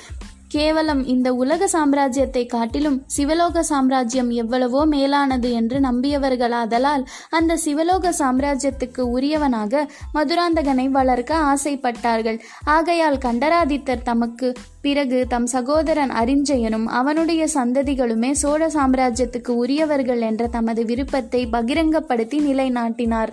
கேவலம் 0.55 1.01
இந்த 1.05 1.29
உலக 1.33 1.67
சாம்ராஜ்யத்தை 1.73 2.43
காட்டிலும் 2.45 2.97
சிவலோக 3.15 3.63
சாம்ராஜ்யம் 3.63 4.29
எவ்வளவோ 4.29 4.81
மேலானது 4.85 5.49
என்று 5.51 5.77
நம்பியவர்களாதலால் 5.79 7.03
அந்த 7.29 7.57
சிவலோக 7.65 8.13
சாம்ராஜ்யத்துக்கு 8.19 9.03
உரியவனாக 9.15 9.83
மதுராந்தகனை 10.13 10.87
வளர்க்க 10.89 11.41
ஆசைப்பட்டார்கள். 11.51 12.39
ஆகையால் 12.65 13.17
கண்டராதித்தர் 13.17 14.03
தமக்கு 14.03 14.49
பிறகு 14.85 15.19
தம் 15.33 15.47
சகோதரன் 15.53 16.11
அரிஞ்சயனும் 16.21 16.87
அவனுடைய 16.99 17.43
சந்ததிகளுமே 17.53 18.31
சோழ 18.41 18.61
சாம்ராஜ்யத்துக்கு 18.75 19.51
உரியவர்கள் 19.63 20.21
என்ற 20.29 20.43
தமது 20.55 20.81
விருப்பத்தை 20.89 21.41
பகிரங்கப்படுத்தி 21.55 22.39
நிலைநாட்டினார். 22.47 23.31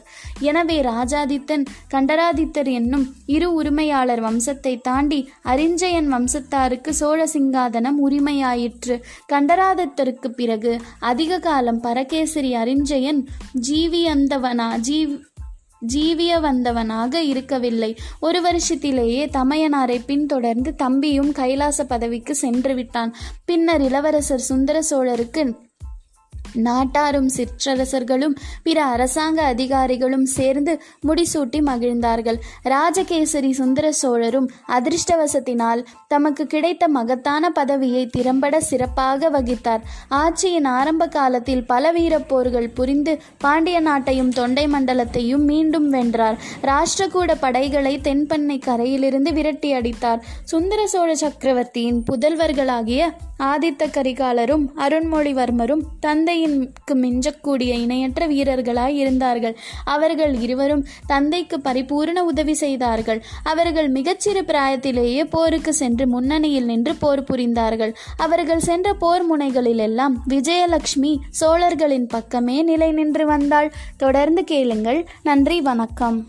எனவே 0.49 0.77
ராஜாதித்தன் 0.91 1.65
கண்டராதித்தர் 1.95 2.71
என்னும் 2.79 3.07
இரு 3.37 3.49
உரிமையாளர் 3.53 4.23
வம்சத்தை 4.27 4.75
தாண்டி 4.89 5.21
அரிஞ்சயன் 5.55 6.09
வம்சத்தாருக்கு 6.15 6.93
சோழ 7.01 7.21
சிங்காதனம் 7.35 7.99
உரிமையாயிற்று. 8.07 8.97
கண்டராதித்தருக்கு 9.33 10.31
பிறகு 10.41 10.73
அதிக 11.13 11.41
காலம் 11.49 11.83
பரகேசரி 11.89 12.53
அரிஞ்சயன் 12.63 13.21
ஜீவியந்தவனா 13.69 14.71
ஜீவ் 14.89 15.15
ஜீவிய 15.87 16.41
வந்தவனாக 16.41 17.15
இருக்கவில்லை. 17.15 17.97
ஒரு 18.21 18.41
வருஷத்திலேயே 18.41 19.29
தமையனாரை 19.33 20.01
பின்தொடர்ந்து 20.07 20.75
தம்பியும் 20.75 21.33
கைலாச 21.33 21.85
பதவிக்கு 21.85 22.35
சென்று 22.35 22.75
விட்டான். 22.75 23.15
பின்னர் 23.45 23.81
இளவரசர் 23.81 24.41
சுந்தர 24.41 24.83
சோழருக்கு 24.91 25.71
நாட்டாரும் 26.55 27.31
சிற்றரசர்களும் 27.37 28.37
பிற 28.63 28.85
அரசாங்க 28.85 29.43
அதிகாரிகளும் 29.43 30.27
சேர்ந்து 30.27 30.83
முடிசூட்டி 31.07 31.63
மகிழ்ந்தார்கள். 31.63 32.39
ராஜகேசரி 32.65 33.51
சுந்தர 33.51 33.93
சோழரும் 33.93 34.51
அதிர்ஷ்டவசத்தினால் 34.69 35.85
தமக்கு 36.09 36.47
கிடைத்த 36.47 36.89
மகத்தான 36.89 37.51
பதவியை 37.51 38.07
திறம்பட 38.07 38.61
சிறப்பாக 38.61 39.31
வகித்தார். 39.31 39.81
ஆட்சியின் 40.11 40.65
ஆரம்ப 40.65 41.09
காலத்தில் 41.09 41.67
பல 41.67 41.93
வீரப்போர்கள் 41.93 42.75
புரிந்து 42.75 43.19
பாண்டிய 43.39 43.81
நாட்டையும் 43.81 44.29
தொண்டை 44.29 44.67
மண்டலத்தையும் 44.67 45.45
மீண்டும் 45.45 45.89
வென்றார். 45.89 46.39
ராஷ்டிரகூட 46.63 47.35
படைகளை 47.41 47.99
தென்பண்ணை 48.03 48.59
கரையிலிருந்து 48.59 49.33
விரட்டி 49.33 49.73
அடித்தார். 49.73 50.25
சுந்தர 50.45 50.87
சோழ 50.87 51.15
சக்கரவர்த்தியின் 51.15 52.05
புதல்வர்களாகிய 52.13 53.13
ஆதித்த 53.39 53.87
கரிகாலரும் 53.87 54.65
அருண்மொழிவர்மரும் 54.77 55.81
தந்தை 56.01 56.42
தந்தையின்க்கு 56.43 56.95
மிஞ்சக்கூடிய 56.95 57.61
இணையற்ற 57.61 58.29
வீரர்களாய் 58.29 58.95
இருந்தார்கள். 58.95 59.57
அவர்கள் 59.85 60.35
இருவரும் 60.35 60.87
தந்தைக்கு 61.07 61.61
பரிபூர்ண 61.61 62.19
உதவி 62.25 62.55
செய்தார்கள். 62.55 63.23
அவர்கள் 63.43 63.93
மிகச்சிறு 63.93 64.43
பிராயத்திலேயே 64.43 65.25
போருக்கு 65.25 65.75
சென்று 65.75 66.09
முன்னணியில் 66.09 66.65
நின்று 66.65 66.95
போர் 66.95 67.23
புரிந்தார்கள். 67.23 67.95
அவர்கள் 68.17 68.61
சென்ற 68.61 68.95
போர் 68.95 69.37
முனைகளிலெல்லாம் 69.37 70.15
விஜயலட்சுமி 70.29 71.17
சோழர்களின் 71.31 72.07
பக்கமே 72.07 72.63
நிலை 72.63 72.93
நின்று 72.93 73.27
வந்தாள். 73.27 73.73
தொடர்ந்து 73.97 74.45
கேளுங்கள். 74.45 75.07
நன்றி 75.23 75.61
வணக்கம். 75.61 76.27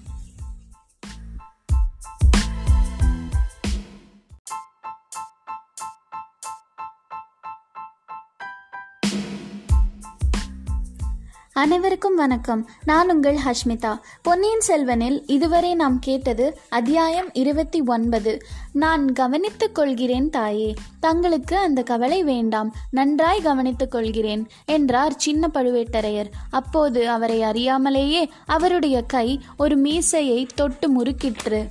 அனைவருக்கும் 11.64 12.16
வணக்கம். 12.16 12.70
நான் 12.86 13.12
உங்கள் 13.12 13.38
ஹஷ்மிதா. 13.46 14.00
பொன்னியின் 14.22 14.62
செல்வனில் 14.68 15.24
இதுவரை 15.26 15.76
நாம் 15.76 16.00
கேட்டது 16.00 16.58
அத்தியாயம் 16.70 17.34
இருபத்தி 17.34 17.82
ஒன்பது. 17.82 18.42
நான் 18.72 19.14
கவனித்துக் 19.14 19.76
கொள்கிறேன் 19.76 20.30
தாயே. 20.30 20.74
தங்களுக்கு 21.00 21.58
அந்த 21.58 21.84
கவலை 21.84 22.24
வேண்டாம். 22.24 22.76
நன்றாய் 22.90 23.42
கவனித்துக் 23.42 23.92
கொள்கிறேன் 23.92 24.48
என்றார் 24.66 25.18
சின்ன 25.18 25.50
பழுவேட்டரையர். 25.54 26.32
அப்போது 26.50 27.10
அவரை 27.10 27.42
அறியாமலேயே 27.42 28.30
அவருடைய 28.46 29.02
கை 29.02 29.40
ஒரு 29.58 29.76
மீசையை 29.76 30.48
தொட்டு 30.56 31.02
முறுக்கிற்று. 31.02 31.68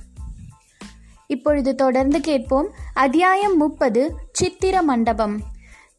இப்பொழுது 1.27 1.75
தொடர்ந்து 1.75 2.19
கேட்போம். 2.19 2.67
அத்தியாயம் 2.93 3.57
முப்பது 3.57 4.15
சித்திர 4.31 4.81
மண்டபம். 4.81 5.51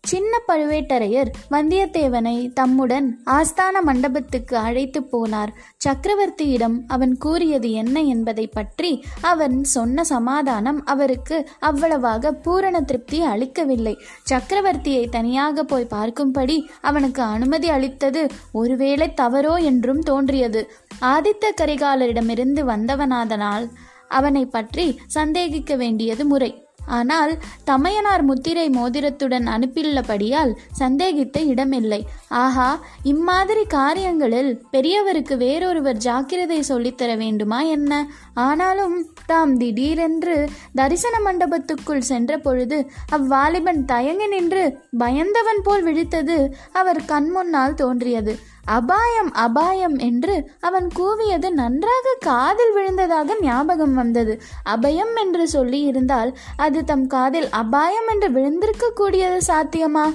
சின்ன 0.05 0.39
பழுவேட்டரையர் 0.49 1.31
வந்தியத்தேவனை 1.51 2.53
தம்முடன் 2.53 3.07
ஆஸ்தான 3.25 3.81
மண்டபத்துக்கு 3.83 4.57
அழைத்து 4.57 5.01
போனார். 5.13 5.53
சக்கரவர்த்தியிடம் 5.85 6.77
அவன் 6.87 7.17
கூறியது 7.17 7.71
என்ன 7.73 8.03
என்பதை 8.03 8.47
பற்றி 8.47 9.05
அவன் 9.21 9.65
சொன்ன 9.65 10.05
சமாதானம் 10.05 10.85
அவருக்கு 10.85 11.49
அவ்வளவாக 11.59 12.33
பூரண 12.33 12.81
திருப்தி 12.81 13.23
அளிக்கவில்லை. 13.23 13.95
சக்கரவர்த்தியை 14.31 15.09
தனியாக 15.09 15.65
போய் 15.65 15.91
பார்க்கும்படி 15.91 16.59
அவனுக்கு 16.81 17.23
அனுமதி 17.23 17.69
அளித்தது 17.69 18.31
ஒருவேளை 18.53 19.09
தவறோ 19.17 19.63
என்றும் 19.63 20.03
தோன்றியது. 20.03 20.71
ஆதித்த 21.01 21.55
கரிகாலரிடமிருந்து 21.61 22.65
வந்தவனாதனால் 22.65 23.67
அவனை 24.09 24.47
பற்றி 24.47 25.01
சந்தேகிக்க 25.07 25.77
வேண்டியது 25.77 26.25
முறை. 26.25 26.51
ஆனால் 26.87 27.39
தமையனார் 27.65 28.23
முத்திரை 28.23 28.71
மோதிரத்துடன் 28.71 29.47
அனுப்பியுள்ளபடியால் 29.47 30.57
சந்தேகித்த 30.79 31.41
இடமில்லை. 31.41 32.07
ஆஹா 32.29 32.79
இம்மாதிரி 33.03 33.65
காரியங்களில் 33.65 34.63
பெரியவருக்கு 34.73 35.37
வேறொருவர் 35.37 35.97
ஜாக்கிரதை 35.97 36.63
சொல்லித்தர 36.69 37.17
வேண்டுமா 37.17 37.61
என்ன? 37.61 38.07
ஆனாலும் 38.35 39.09
தாம் 39.27 39.57
திடீரென்று 39.57 40.49
தரிசன 40.75 41.21
மண்டபத்துக்குள் 41.25 41.99
சென்ற 41.99 42.39
பொழுது 42.39 42.91
அவ்வாலிபன் 43.13 43.85
தயங்கி 43.85 44.27
நின்று 44.27 44.79
பயந்தவன் 44.99 45.63
போல் 45.63 45.87
விழித்தது 45.87 46.49
அவர் 46.73 47.01
கண்முன்னால் 47.09 47.75
தோன்றியது. 47.75 48.39
அபாயம் 48.65 49.33
அபாயம் 49.33 49.97
என்று 49.99 50.51
அவன் 50.61 50.89
கூவியது 50.97 51.51
நன்றாக 51.51 52.17
காதில் 52.19 52.73
விழுந்ததாக 52.73 53.37
ஞாபகம் 53.41 53.95
வந்தது. 53.95 54.41
அபயம் 54.71 55.15
என்று 55.17 55.49
சொல்லி 55.49 55.81
இருந்தால் 55.81 56.39
அது 56.57 56.85
தம் 56.85 57.07
காதில் 57.07 57.49
அபாயம் 57.51 58.09
என்று 58.09 58.31
விழுந்திருக்க 58.31 58.91
கூடியது 58.91 59.55
சாத்தியமா? 59.55 60.15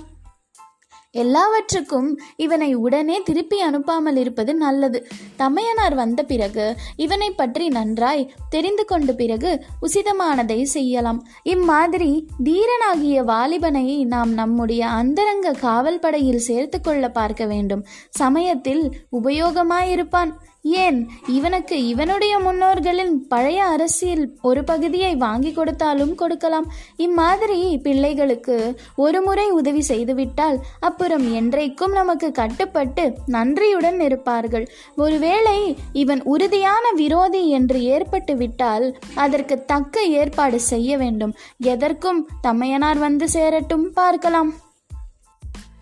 எல்லாவற்றுக்கும் 1.12 2.20
இவனை 2.36 2.74
உடனே 2.76 3.22
திருப்பி 3.22 3.58
அனுப்பாமல் 3.64 4.16
இருப்பது 4.16 4.56
நல்லது. 4.56 5.08
தமையனார் 5.38 5.96
வந்த 5.96 6.24
பிறகு 6.24 6.76
இவனை 6.96 7.32
பற்றி 7.32 7.68
நன்றாய் 7.68 8.32
தெரிந்து 8.50 8.86
கொண்ட 8.86 9.14
பிறகு 9.14 9.64
உசிதமானதை 9.82 10.64
செய்யலாம். 10.64 11.28
இம்மாதிரி 11.44 12.28
தீரனாகிய 12.44 13.24
வாலிபனை 13.24 14.06
நாம் 14.06 14.34
நம்முடைய 14.34 14.88
அந்தரங்க 14.88 15.52
காவல் 15.52 16.00
படையில் 16.00 16.40
சேர்த்து 16.40 16.82
கொள்ள 16.82 17.10
பார்க்க 17.10 17.46
வேண்டும். 17.46 17.86
சமயத்தில் 18.10 18.94
உபயோகமாயிருப்பான். 19.12 20.32
ஏன்? 20.62 21.10
இவனுக்கு 21.28 21.88
இவனுடைய 21.88 22.40
முன்னோர்களின் 22.40 23.28
பழைய 23.28 23.64
அரசியல் 23.64 24.38
ஒரு 24.42 24.64
பகுதியை 24.64 25.16
வாங்கி 25.16 25.52
கொடுத்தாலும் 25.52 26.16
கொடுக்கலாம். 26.16 26.72
இம்மாதிரி 26.98 27.78
பிள்ளைகளுக்கு 27.78 28.76
ஒரு 28.96 29.22
முறை 29.22 29.50
உதவி 29.50 29.82
செய்துவிட்டால் 29.82 30.58
அப்புறம் 31.00 31.34
என்றைக்கும் 31.34 31.92
நமக்கு 31.92 32.32
கட்டுப்பட்டு 32.32 33.18
நன்றியுடன் 33.26 34.00
இருப்பார்கள். 34.00 34.70
ஒருவேளை 34.96 35.78
இவன் 35.94 36.24
உறுதியான 36.24 36.92
விரோதி 36.92 37.50
என்று 37.50 37.84
ஏற்பட்டு 37.84 38.36
விட்டால் 38.36 38.98
அதற்கு 39.16 39.66
தக்க 39.66 40.04
ஏற்பாடு 40.04 40.60
செய்ய 40.60 40.98
வேண்டும். 40.98 41.36
எதற்கும் 41.58 42.28
தமையனார் 42.42 42.98
வந்து 42.98 43.30
சேரட்டும் 43.30 43.94
பார்க்கலாம். 43.94 44.54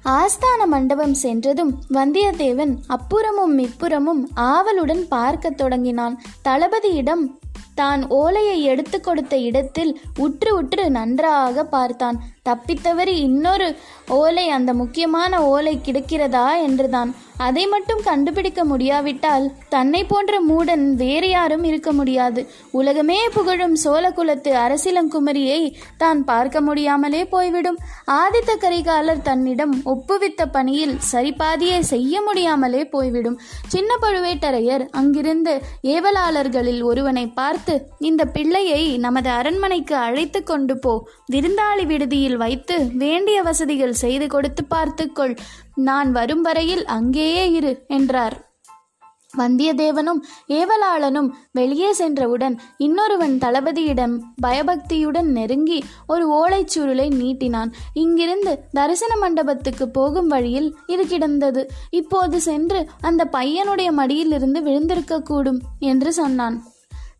ஆஸ்தான 0.05 0.65
மண்டபம் 0.65 1.13
சென்றதும் 1.13 1.73
வந்தியத்தேவன் 1.93 2.77
அப்புறமும் 2.89 3.57
இப்புறமும் 3.57 4.23
ஆவலுடன் 4.33 5.07
பார்க்கத் 5.07 5.57
தொடங்கினான். 5.57 6.21
தளபதியிடம் 6.43 7.25
தான் 7.79 8.01
ஓலையை 8.19 8.57
எடுத்து 8.71 8.97
கொடுத்த 9.01 9.35
இடத்தில் 9.49 9.93
உற்று 10.25 10.51
உற்று 10.59 10.85
நன்றாக 10.97 11.65
பார்த்தான். 11.75 12.19
தப்பித்தவறி 12.49 13.13
இன்னொரு 13.27 13.69
ஓலை 14.17 14.43
அந்த 14.57 14.71
முக்கியமான 14.81 15.39
ஓலை 15.53 15.73
கிடக்கிறதா 15.85 16.43
என்றுதான். 16.67 17.09
அதை 17.45 17.63
மட்டும் 17.71 17.99
கண்டுபிடிக்க 18.03 18.61
முடியாவிட்டால் 18.65 19.45
தன்னை 19.73 19.99
போன்ற 20.11 20.33
மூடன் 20.49 20.85
வேறு 21.01 21.27
யாரும் 21.29 21.65
இருக்க 21.69 21.89
முடியாது. 21.91 22.41
உலகமே 22.79 23.17
புகழும் 23.35 23.75
சோழகுலத்து 23.83 24.51
அரசிலங்குமரியை 24.63 25.59
தான் 26.03 26.21
பார்க்க 26.29 26.61
முடியாமலே 26.61 27.21
போய்விடும். 27.33 27.77
ஆதித்த 28.21 28.55
கரிகாலர் 28.63 29.25
தன்னிடம் 29.29 29.75
ஒப்புவித்த 29.93 30.47
பணியில் 30.55 30.95
சரிபாதியை 31.11 31.81
செய்ய 31.93 32.21
முடியாமலே 32.21 32.83
போய்விடும். 32.95 33.37
சின்ன 33.67 33.91
பழுவேட்டரையர் 34.05 34.85
அங்கிருந்து 35.01 35.55
ஏவலாளர்களில் 35.95 36.81
ஒருவனை 36.91 37.25
பார்த்து 37.41 37.66
இந்த 37.99 38.25
பிள்ளையை 38.25 38.97
நமது 38.97 39.29
அரண்மனைக்கு 39.29 39.95
அழைத்து 39.95 40.43
கொண்டு 40.43 40.77
போ. 40.77 41.09
விருந்தாளி 41.31 41.85
விடுதியில் 41.85 42.37
வைத்து 42.37 42.87
வேண்டிய 42.93 43.41
வசதிகள் 43.41 43.93
செய்து 43.93 44.27
கொடுத்து 44.27 44.65
பார்த்துக்கொள் 44.65 45.35
நான் 45.75 46.11
வரும் 46.11 46.41
வரையில் 46.41 46.85
அங்கேயே 46.85 47.51
இரு 47.51 47.83
என்றார். 47.87 48.45
வந்தியத்தேவனும் 49.37 50.19
ஏவலாளனும் 50.47 51.27
வெளியே 51.51 51.93
சென்றவுடன் 51.93 52.59
இன்னொருவன் 52.77 53.37
தளபதியிடம் 53.37 54.13
பயபக்தியுடன் 54.41 55.29
நெருங்கி 55.31 55.83
ஒரு 56.07 56.23
ஓலைச்சுருளை 56.37 57.07
நீட்டினான். 57.21 57.71
இங்கிருந்து 57.93 58.59
தரிசன 58.71 59.15
மண்டபத்துக்கு 59.15 59.87
போகும் 59.89 60.27
வழியில் 60.27 60.69
இது 60.87 61.05
கிடந்தது. 61.07 61.63
இப்போது 61.89 62.41
சென்று 62.41 62.89
அந்த 63.01 63.29
பையனுடைய 63.31 63.91
மடியிலிருந்து 63.91 64.61
விழுந்திருக்கக்கூடும் 64.61 65.61
என்று 65.79 66.13
சொன்னான். 66.13 66.57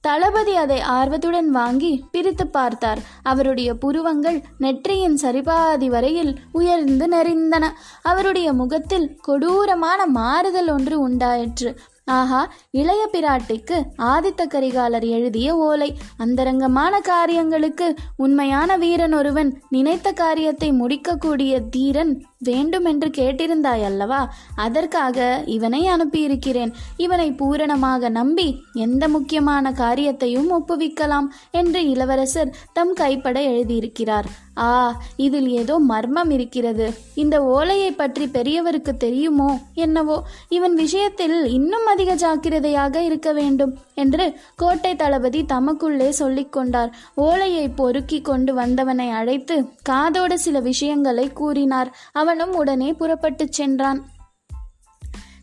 தளபதி 0.01 0.55
அதை 0.55 0.79
ஆர்வத்துடன் 0.79 1.49
வாங்கி 1.49 2.05
பிரித்து 2.12 2.47
பார்த்தார். 2.47 2.99
அவருடைய 3.23 3.73
புருவங்கள் 3.73 4.43
நெற்றியின் 4.57 5.17
சரிபாதி 5.21 5.88
வரையில் 5.88 6.39
உயர்ந்து 6.51 7.07
நெறிந்தன. 7.07 7.65
அவருடைய 8.01 8.53
முகத்தில் 8.53 9.19
கொடூரமான 9.21 10.05
மாறுதல் 10.05 10.69
ஒன்று 10.69 10.99
உண்டாயிற்று. 10.99 11.79
ஆஹா 12.08 12.54
இளைய 12.72 13.10
பிராட்டிக்கு 13.12 13.78
ஆதித்த 13.98 14.43
கரிகாலர் 14.48 15.08
எழுதிய 15.08 15.56
ஓலை. 15.56 15.98
அந்தரங்கமான 16.17 17.00
காரியங்களுக்கு 17.00 17.96
உண்மையான 18.15 18.78
வீரன் 18.78 19.13
ஒருவன் 19.13 19.62
நினைத்த 19.70 20.12
காரியத்தை 20.12 20.72
முடிக்கக்கூடிய 20.72 21.60
தீரன் 21.60 22.26
வேண்டுமென்று 22.39 23.10
கேட்டிருந்தாய் 23.10 23.84
அல்லவா? 23.84 24.34
அதற்காக 24.56 25.43
இவனை 25.46 25.88
அனுப்பியிருக்கிறேன். 25.88 26.74
இவனை 26.98 27.32
பூரணமாக 27.32 28.10
நம்பி 28.10 28.62
எந்த 28.74 29.08
முக்கியமான 29.08 29.72
காரியத்தையும் 29.72 30.52
ஒப்புவிக்கலாம் 30.52 31.28
என்று 31.52 31.89
இளவரசர் 31.89 32.56
தம் 32.74 32.93
கைப்பட 32.93 33.39
எழுதியிருக்கிறார். 33.39 34.26
ஆ 34.58 35.02
இதில் 35.15 35.48
ஏதோ 35.48 35.80
மர்மம் 35.80 36.30
இருக்கிறது. 36.30 36.93
இந்த 37.15 37.43
ஓலையை 37.43 37.91
பற்றி 37.91 38.26
பெரியவருக்கு 38.26 38.98
தெரியுமோ 38.98 39.60
என்னவோ? 39.74 40.24
இவன் 40.50 40.74
விஷயத்தில் 40.74 41.46
இன்னும் 41.46 41.86
அதிக 41.86 42.13
ஜாக்கிரதையாக 42.13 43.02
இருக்க 43.02 43.34
வேண்டும் 43.34 43.78
என்று 43.96 44.39
கோட்டை 44.56 44.96
தளபதி 44.96 45.43
தமக்குள்ளே 45.43 46.13
சொல்லிக்கொண்டார் 46.20 46.91
ஓலையை 47.15 47.70
பொறுக்கி 47.70 48.22
கொண்டு 48.22 48.54
வந்தவனை 48.54 49.10
அழைத்து 49.10 49.65
காதோடு 49.82 50.39
சில 50.39 50.60
விஷயங்களை 50.60 51.34
கூறினார். 51.34 51.96
அவனும் 52.12 52.56
உடனே 52.56 52.93
புறப்பட்டுச் 52.93 53.52
சென்றான். 53.52 54.06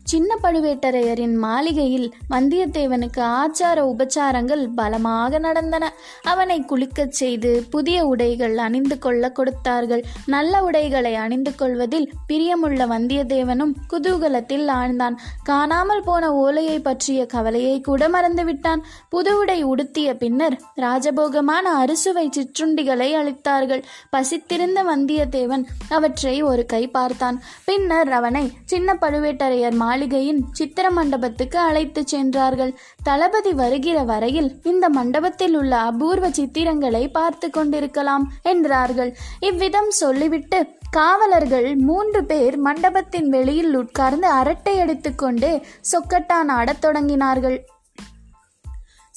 சின்ன 0.05 0.35
பழுவேட்டரையரின் 0.43 1.33
மாளிகையில் 1.33 2.13
வந்தியத்தேவனுக்கு 2.29 3.21
ஆச்சார 3.35 3.77
உபச்சாரங்கள் 3.91 4.67
பலமாக 4.75 5.39
நடந்தன. 5.39 5.93
அவனை 6.23 6.57
குளிக்கச் 6.61 7.17
செய்து 7.21 7.63
புதிய 7.69 8.05
உடைகள் 8.05 8.57
அணிந்து 8.57 8.97
கொள்ள 8.97 9.31
கொடுத்தார்கள். 9.31 10.03
நல்ல 10.25 10.63
உடைகளை 10.63 11.15
அணிந்து 11.15 11.55
கொள்வதில் 11.55 12.13
பிரியமுள்ள 12.33 12.81
வந்தியத்தேவனும் 12.93 13.73
குதூகலத்தில் 13.93 14.67
ஆழ்ந்தான். 14.67 15.15
காணாமல் 15.43 16.03
போன 16.03 16.33
ஓலையை 16.33 16.79
பற்றிய 16.79 17.25
கவலையை 17.25 17.81
கூட 17.81 18.09
மறந்துவிட்டான். 18.09 18.83
புது 19.09 19.37
உடை 19.37 19.63
உடுத்திய 19.63 20.15
பின்னர் 20.15 20.61
ராஜபோகமான 20.81 21.73
அறுசுவை 21.81 22.29
சிற்றுண்டிகளை 22.37 23.09
அளித்தார்கள். 23.21 23.83
பசித்திருந்த 24.09 24.83
வந்தியத்தேவன் 24.83 25.65
அவற்றை 25.89 26.41
ஒரு 26.41 26.65
கை 26.65 26.87
பார்த்தான். 26.87 27.41
பின்னர் 27.65 28.11
அவனை 28.11 28.51
சின்ன 28.65 28.97
பழுவேட்டரையர் 29.01 29.83
மாளிகையின் 29.95 30.39
சித்திர 30.51 30.91
மண்டபத்துக்கு 30.91 31.59
அழைத்து 31.59 32.01
சென்றார்கள். 32.07 32.71
தளபதி 33.03 33.51
வருகிற 33.53 33.97
வரையில் 34.03 34.49
இந்த 34.63 34.89
மண்டபத்தில் 34.89 35.55
உள்ள 35.55 35.73
அபூர்வ 35.77 36.29
சித்திரங்களை 36.29 37.03
பார்த்து 37.11 37.49
கொண்டிருக்கலாம் 37.49 38.25
என்றார்கள். 38.43 39.11
இவ்விதம் 39.39 39.89
சொல்லிவிட்டு 39.89 40.59
காவலர்கள் 40.89 41.75
மூன்று 41.75 42.23
பேர் 42.25 42.57
மண்டபத்தின் 42.57 43.29
வெளியில் 43.29 43.75
உட்கார்ந்து 43.75 44.27
அரட்டை 44.27 44.75
எடுத்துக்கொண்டு 44.75 45.61
சொக்கட்டான் 45.91 46.51
ஆடத் 46.57 46.85
தொடங்கினார்கள். 46.85 47.57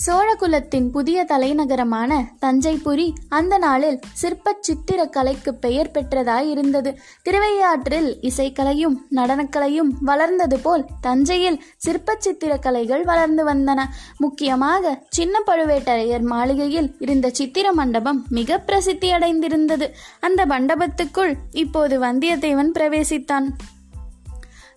சோழகுலத்தின் 0.06 0.90
புதிய 0.90 1.24
தலைநகரமான 1.24 2.18
தஞ்சைபுரி 2.40 3.12
அந்த 3.28 3.58
நாளில் 3.58 4.00
சிற்பச் 4.22 4.60
சித்திர 4.60 5.06
கலைக்கு 5.06 5.54
பெயர் 5.54 5.90
பெற்றதாய் 5.90 6.48
இருந்தது 6.48 6.90
திருவையாற்றில் 7.22 8.18
இசைக்கலையும் 8.20 8.94
நடனக்கலையும் 9.10 9.90
வளர்ந்தது 10.00 10.58
போல் 10.58 10.84
தஞ்சையில் 11.00 11.58
சிற்பச் 11.76 12.20
சித்திர 12.20 12.58
கலைகள் 12.58 13.04
வளர்ந்து 13.04 13.44
வந்தன. 13.44 13.84
முக்கியமாக 14.18 15.02
சின்ன 15.08 15.42
பழுவேட்டரையர் 15.46 16.22
மாளிகையில் 16.22 16.94
இருந்த 16.98 17.30
சித்திர 17.30 17.72
மண்டபம் 17.72 18.24
மிக 18.28 18.58
பிரசித்தி 18.58 19.10
அடைந்திருந்தது 19.12 19.88
அந்த 20.20 20.46
மண்டபத்துக்குள் 20.46 21.34
இப்போது 21.52 21.98
வந்தியத்தேவன் 22.00 22.72
பிரவேசித்தான். 22.78 23.48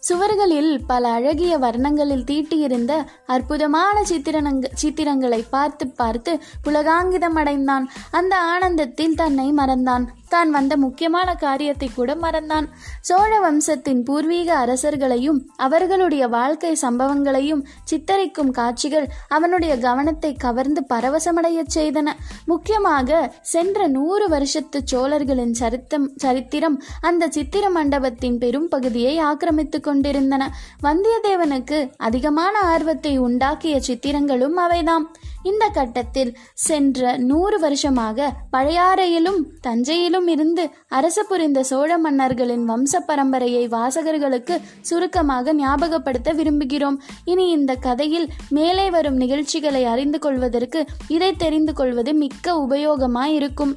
சுவர்களில் 0.04 0.86
பல 0.88 1.10
அழகிய 1.10 1.58
வர்ணங்களில் 1.58 2.24
தீட்டியிருந்த 2.24 2.94
அற்புதமான 3.26 4.02
சித்திரங்க 4.10 4.70
சித்திரங்களை 4.82 5.42
பார்த்து 5.50 5.88
பார்த்து 5.88 6.40
புலகாங்கிதம் 6.64 7.36
அடைந்தான் 7.36 7.86
அந்த 8.12 8.36
ஆனந்தத்தில் 8.38 9.16
தன்னை 9.16 9.52
மறந்தான். 9.52 10.08
தான் 10.28 10.52
வந்த 10.52 10.78
முக்கியமான 10.78 11.36
காரியத்தை 11.36 11.90
கூட 11.96 12.16
மறந்தான். 12.16 12.68
சோழ 13.02 13.40
வம்சத்தின் 13.40 14.04
பூர்வீக 14.04 14.50
அரசர்களையும் 14.66 15.40
அவர்களுடைய 15.56 16.28
வாழ்க்கை 16.28 16.78
சம்பவங்களையும் 16.82 17.64
சித்தரிக்கும் 17.84 18.52
காட்சிகள் 18.52 19.08
அவனுடைய 19.28 19.78
கவனத்தை 19.78 20.34
கவர்ந்து 20.34 20.84
பரவசமடையச் 20.94 21.74
செய்தன. 21.76 22.08
முக்கியமாக 22.46 23.32
சென்ற 23.42 23.88
நூறு 23.88 24.28
வருஷத்து 24.28 24.82
சோழர்களின் 24.86 25.54
சரித்தம் 25.54 26.08
சரித்திரம் 26.16 26.82
அந்த 27.02 27.28
சித்திர 27.28 27.70
மண்டபத்தின் 27.70 28.38
பெரும் 28.38 28.68
பகுதியை 28.68 29.20
ஆக்கிரமித்துக் 29.20 29.90
கொண்டிருந்தன. 29.92 30.52
வந்தியத்தேவனுக்கு 30.88 31.80
அதிகமான 32.10 32.56
ஆர்வத்தை 32.74 33.16
உண்டாக்கிய 33.28 33.78
சித்திரங்களும் 33.90 34.60
அவைதாம். 34.68 35.08
இந்த 35.50 35.66
கட்டத்தில் 35.76 36.32
சென்ற 36.66 37.12
நூறு 37.30 37.58
வருஷமாக 37.60 38.28
பழையாறையிலும் 38.54 39.40
தஞ்சையிலும் 39.68 40.28
இருந்து 40.34 40.64
அரசு 40.98 41.22
புரிந்த 41.30 41.60
சோழ 41.70 41.98
மன்னர்களின் 41.98 42.66
வம்ச 42.70 43.02
பரம்பரையை 43.08 43.64
வாசகர்களுக்கு 43.76 44.58
சுருக்கமாக 44.90 45.56
ஞாபகப்படுத்த 45.62 46.32
விரும்புகிறோம். 46.40 47.00
இனி 47.26 47.48
இந்த 47.58 47.76
கதையில் 47.88 48.28
மேலே 48.50 48.88
வரும் 48.98 49.20
நிகழ்ச்சிகளை 49.24 49.84
அறிந்து 49.94 50.20
கொள்வதற்கு 50.20 50.82
இதை 51.08 51.32
தெரிந்து 51.46 51.76
கொள்வது 51.80 52.14
மிக்க 52.24 52.56
உபயோகமாயிருக்கும். 52.66 53.74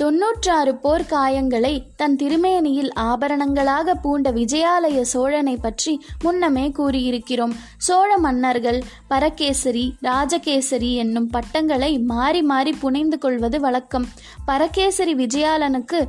தொன்னூற்றாறு 0.00 0.72
போர் 0.74 1.04
காயங்களை 1.10 1.72
தன் 1.96 2.14
திருமேனியில் 2.16 2.90
ஆபரணங்களாக 3.00 3.94
பூண்ட 3.94 4.30
விஜயாலய 4.30 5.00
சோழனை 5.00 5.54
பற்றி 5.56 5.92
முன்னமே 6.22 6.66
கூறியிருக்கிறோம். 6.78 7.54
சோழ 7.78 8.18
மன்னர்கள் 8.18 8.80
பரகேசரி 9.08 9.84
ராஜகேசரி 10.02 10.92
என்னும் 10.94 11.28
பட்டங்களை 11.30 11.98
மாறி 12.12 12.42
மாறி 12.42 12.72
புனைந்து 12.72 13.18
கொள்வது 13.18 13.60
வழக்கம். 13.60 14.08
பரகேசரி 14.44 15.14
விஜயாலனுக்கு 15.14 16.00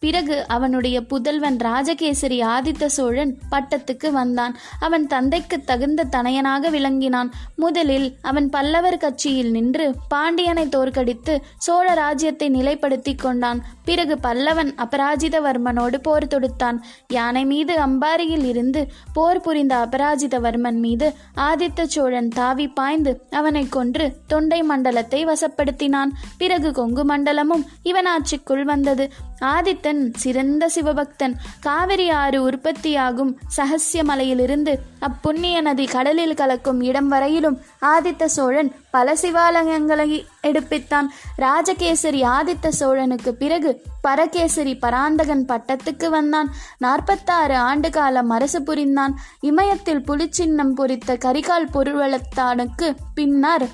பிறகு 0.00 0.36
அவனுடைய 0.46 0.96
புதல்வன் 1.02 1.56
ராஜகேசரி 1.58 2.38
ஆதித்த 2.54 2.86
சோழன் 2.86 3.32
பட்டத்துக்கு 3.50 4.10
வந்தான். 4.10 4.54
அவன் 4.80 5.06
தந்தைக்கு 5.06 5.56
தகுந்த 5.60 6.06
தனையனாக 6.10 6.70
விளங்கினான். 6.70 7.30
முதலில் 7.56 8.16
அவன் 8.22 8.48
பல்லவர் 8.48 8.96
கட்சியில் 8.96 9.50
நின்று 9.50 9.86
பாண்டியனை 10.08 10.68
தோற்கடித்து 10.68 11.34
சோழ 11.58 11.94
ராஜ்யத்தை 11.94 12.48
நிலைப்படுத்தி 12.50 13.14
கொண்டான். 13.14 13.62
பிறகு 13.84 14.16
பல்லவன் 14.22 14.72
அபராஜிதவர்மனோடு 14.84 15.98
போர் 16.02 16.26
தொடுத்தான். 16.26 16.78
யானை 17.08 17.44
மீது 17.44 17.76
அம்பாரியில் 17.86 18.44
இருந்து 18.44 18.82
போர் 19.12 19.40
புரிந்த 19.40 19.74
அபராஜிதவர்மன் 19.86 20.80
மீது 20.86 21.08
ஆதித்த 21.48 21.86
சோழன் 21.86 22.28
தாவி 22.28 22.68
பாய்ந்து 22.68 23.14
அவனை 23.30 23.64
கொன்று 23.68 24.06
தொண்டை 24.26 24.62
மண்டலத்தை 24.62 25.26
வசப்படுத்தினான். 25.26 26.12
பிறகு 26.38 26.72
கொங்கு 26.72 27.04
மண்டலமும் 27.04 27.66
இவன் 27.82 28.06
ஆட்சிக்குள் 28.06 28.64
வந்தது. 28.64 29.06
ஆதித்தன் 29.40 30.14
சிறந்த 30.16 30.70
சிவபக்தன். 30.74 31.34
காவிரி 31.60 32.10
ஆறு 32.10 32.42
உற்பத்தியாகும் 32.42 33.38
சகசிய 33.56 34.04
மலையிலிருந்து 34.04 34.78
அப்புண்ணிய 34.98 35.60
நதி 35.60 35.84
கடலில் 35.84 36.34
கலக்கும் 36.34 36.80
இடம் 36.80 37.08
வரையிலும் 37.08 37.60
ஆதித்த 37.80 38.24
சோழன் 38.24 38.74
பல 38.90 39.14
சிவாலயங்களை 39.14 40.26
எடுப்பித்தான். 40.42 41.06
ராஜகேசரி 41.38 42.22
ஆதித்த 42.22 42.68
சோழனுக்கு 42.68 43.28
பிறகு 43.28 43.82
பரகேசரி 44.00 44.74
பராந்தகன் 44.74 45.44
பட்டத்துக்கு 45.48 46.08
வந்தான். 46.08 46.50
நாற்பத்தாறு 46.78 47.56
ஆண்டு 47.56 47.90
காலம் 47.90 48.28
அரசு 48.28 48.62
புரிந்தான். 48.62 49.18
இமயத்தில் 49.40 50.04
புலிச்சின்னம் 50.08 50.74
பொறித்த 50.74 51.14
கரிகால் 51.14 51.70
பொருள்வளத்தானுக்கு 51.74 52.94
பின்னர் 53.14 53.68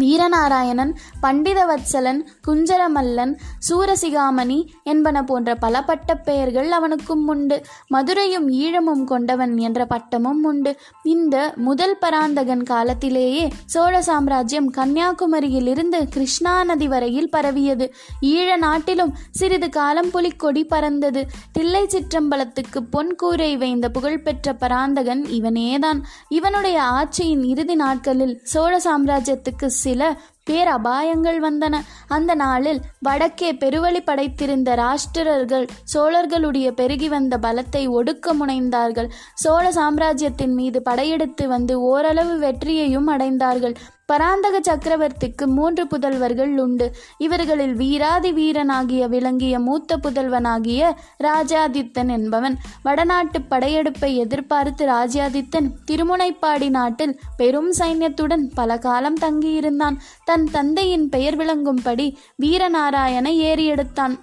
வீரநாராயணன் 0.00 0.94
பண்டிதவத்சலன் 1.22 2.20
குஞ்சரமல்லன் 2.46 3.36
சூரசிகாமணி 3.68 4.66
என்பன 4.84 5.24
போன்ற 5.24 5.54
பல 5.54 5.82
பட்டப் 5.82 6.24
பெயர்கள் 6.24 6.70
அவனுக்கும் 6.70 7.26
உண்டு. 7.26 7.62
மதுரையும் 7.86 8.50
ஈழமும் 8.50 9.04
கொண்டவன் 9.04 9.58
என்ற 9.58 9.86
பட்டமும் 9.86 10.44
உண்டு. 10.44 10.76
இந்த 11.02 11.52
முதல் 11.56 11.98
பராந்தகன் 11.98 12.62
காலத்திலேயே 12.62 13.52
சோழ 13.64 14.02
சாம்ராஜ்யம் 14.02 14.72
கன்னியாகுமரியிலிருந்து 14.72 16.08
கிருஷ்ணா 16.08 16.64
நதி 16.64 16.88
வரையில் 16.88 17.30
பரவியது. 17.30 17.94
ஈழ 18.22 18.56
நாட்டிலும் 18.56 19.14
சிறிது 19.30 19.68
காலம் 19.68 20.10
புலிக்கொடி 20.10 20.64
பறந்தது. 20.64 21.26
தில்லை 21.52 21.82
சிற்றம்பலத்துக்கு 21.82 22.80
பொன் 22.90 23.14
கூரை 23.14 23.56
வைந்த 23.56 23.88
புகழ்பெற்ற 23.88 24.52
பராந்தகன் 24.52 25.22
இவனேதான். 25.22 26.02
இவனுடைய 26.28 26.82
ஆட்சியின் 26.82 27.44
இறுதி 27.44 27.74
நாட்களில் 27.74 28.40
சோழ 28.42 28.78
சாம்ராஜ்யத்துக்கு 28.78 29.66
சில 29.84 30.10
பேரபாயங்கள் 30.50 31.38
வந்தன. 31.46 31.74
அந்த 32.08 32.32
நாளில் 32.34 32.80
வடக்கே 33.00 33.50
பெருவழி 33.54 34.00
படைத்திருந்த 34.04 34.70
ராஷ்டிரர்கள் 34.74 35.66
சோழர்களுடைய 35.94 36.68
பெருகி 36.80 37.08
வந்த 37.08 37.36
பலத்தை 37.42 37.82
ஒடுக்க 37.98 38.34
முனைந்தார்கள். 38.40 39.10
சோழ 39.34 39.64
சாம்ராஜ்யத்தின் 39.72 40.54
மீது 40.54 40.80
படையெடுத்து 40.82 41.46
வந்து 41.54 41.76
ஓரளவு 41.92 42.34
வெற்றியையும் 42.38 43.10
அடைந்தார்கள். 43.14 43.76
பராந்தக 44.12 44.60
சக்கரவர்த்திக்கு 44.60 45.46
மூன்று 45.46 45.84
புதல்வர்கள் 45.84 46.58
உண்டு. 46.58 46.86
இவர்களில் 47.18 47.74
வீராதி 47.74 48.32
வீரனாகிய 48.32 49.08
விளங்கிய 49.08 49.58
மூத்த 49.58 49.96
புதல்வனாகிய 49.96 50.92
ராஜாதித்தன் 51.24 52.10
என்பவன். 52.10 52.56
வடநாட்டு 52.82 53.40
படையெடுப்பை 53.40 54.16
எதிர்பார்த்து 54.16 54.86
ராஜாதித்தன் 54.86 55.70
திருமுனைப்பாடி 55.90 56.68
நாட்டில் 56.70 57.18
பெரும் 57.36 57.72
சைன்யத்துடன் 57.78 58.44
பல 58.54 58.78
காலம் 58.78 59.18
தங்கியிருந்தான். 59.20 59.96
தன் 60.24 60.44
தந்தையின் 60.52 61.08
பெயர் 61.08 61.36
விளங்கும்படி 61.36 62.16
வீரநாராயண 62.42 63.28
ஏறியெடுத்தான். 63.48 64.16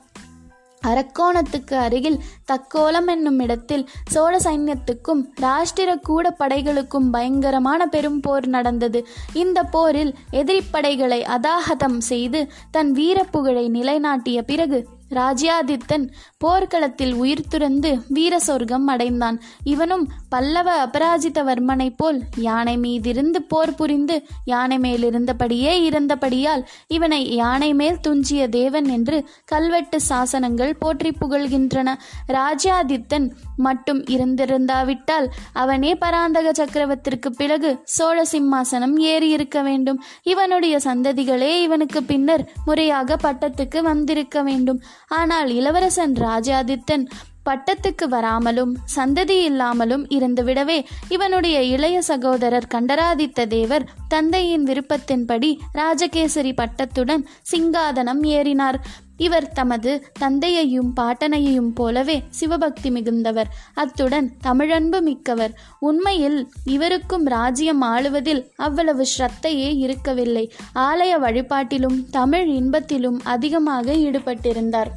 அரக்கோணத்துக்கு 0.88 1.74
அருகில் 1.74 2.20
தக்கோலம் 2.52 3.08
என்னும் 3.08 3.40
இடத்தில் 3.40 3.90
சோழ 4.06 4.38
சைன்யத்துக்கும் 4.38 5.24
ராஷ்டிர 5.42 6.00
கூட 6.00 6.36
படைகளுக்கும் 6.40 7.10
பயங்கரமான 7.12 7.86
பெரும் 7.86 8.20
போர் 8.20 8.48
நடந்தது. 8.48 9.08
இந்த 9.34 9.64
போரில் 9.64 10.16
எதிரிப்படைகளை 10.32 11.22
அதாகதம் 11.38 11.98
செய்து 11.98 12.52
தன் 12.72 12.94
வீரப்புகழை 12.94 13.70
நிலைநாட்டிய 13.70 14.42
பிறகு 14.42 14.98
ராஜ்யாதித்தன் 15.10 16.06
போர்க்களத்தில் 16.38 17.14
உயிர் 17.14 17.48
துறந்து 17.48 18.02
வீர 18.08 18.40
சொர்க்கம் 18.40 18.88
அடைந்தான். 18.88 19.42
இவனும் 19.64 20.12
பல்லவ 20.30 20.88
அபராஜிதவர்மனைப் 20.88 21.98
போல் 21.98 22.22
யானை 22.38 22.78
மீதிருந்து 22.78 23.40
போர் 23.48 23.76
புரிந்து 23.76 24.26
யானை 24.46 24.78
மேலிருந்தபடியே 24.78 25.74
இருந்தபடியால் 25.82 26.68
இவனை 26.88 27.36
யானை 27.36 27.74
மேல் 27.74 28.00
துஞ்சிய 28.00 28.48
தேவன் 28.50 28.86
என்று 28.86 29.30
கல்வெட்டு 29.46 30.00
சாசனங்கள் 30.10 30.74
போற்றி 30.80 31.12
புகழ்கின்றன. 31.12 31.94
ராஜ்யாதித்தன் 32.28 33.32
மட்டும் 33.58 34.04
இருந்திருந்தாவிட்டால் 34.04 35.28
அவனே 35.54 35.96
பராந்தக 35.96 36.52
சக்கரவர்த்திற்கு 36.52 37.30
பிறகு 37.38 37.80
சோழ 37.84 38.26
சிம்மாசனம் 38.32 38.96
ஏறி 38.96 39.30
இருக்க 39.30 39.62
வேண்டும். 39.62 40.04
இவனுடைய 40.24 40.78
சந்ததிகளே 40.78 41.62
இவனுக்கு 41.62 42.04
பின்னர் 42.04 42.52
முறையாக 42.66 43.18
பட்டத்துக்கு 43.24 43.82
வந்திருக்க 43.82 44.44
வேண்டும். 44.44 44.82
ஆனால் 45.08 45.50
இளவரசன் 45.50 46.14
ராஜாதித்தன் 46.14 47.06
பட்டத்துக்கு 47.50 48.06
வராமலும் 48.10 48.78
சந்ததி 48.96 49.44
இல்லாமலும் 49.44 50.08
இருந்துவிடவே 50.08 50.86
இவனுடைய 51.10 51.64
இளைய 51.64 52.02
சகோதரர் 52.02 52.68
கண்டராதித்த 52.68 53.46
தேவர் 53.46 53.90
தந்தையின் 54.08 54.66
விருப்பத்தின்படி 54.66 55.58
ராஜகேசரி 55.74 56.54
பட்டத்துடன் 56.54 57.26
சிங்காதனம் 57.52 58.24
ஏறினார். 58.24 58.76
இவர் 59.20 59.52
தமது 59.52 59.92
தந்தையையும் 60.20 60.92
பாட்டனையையும் 60.96 61.72
போலவே 61.76 62.24
சிவபக்தி 62.30 62.90
மிகுந்தவர். 62.90 63.50
அத்துடன் 63.74 64.32
தமிழன்பு 64.44 65.02
மிக்கவர். 65.02 65.54
உண்மையில் 65.80 66.40
இவருக்கும் 66.64 67.26
ராஜ்யம் 67.26 67.84
ஆளுவதில் 67.84 68.44
அவ்வளவு 68.56 69.06
ஸ்ரத்தையே 69.18 69.70
இருக்கவில்லை. 69.78 70.46
ஆலய 70.76 71.14
வழிபாட்டிலும் 71.20 72.00
தமிழ் 72.12 72.50
இன்பத்திலும் 72.50 73.20
அதிகமாக 73.24 73.94
ஈடுபட்டிருந்தார். 73.94 74.92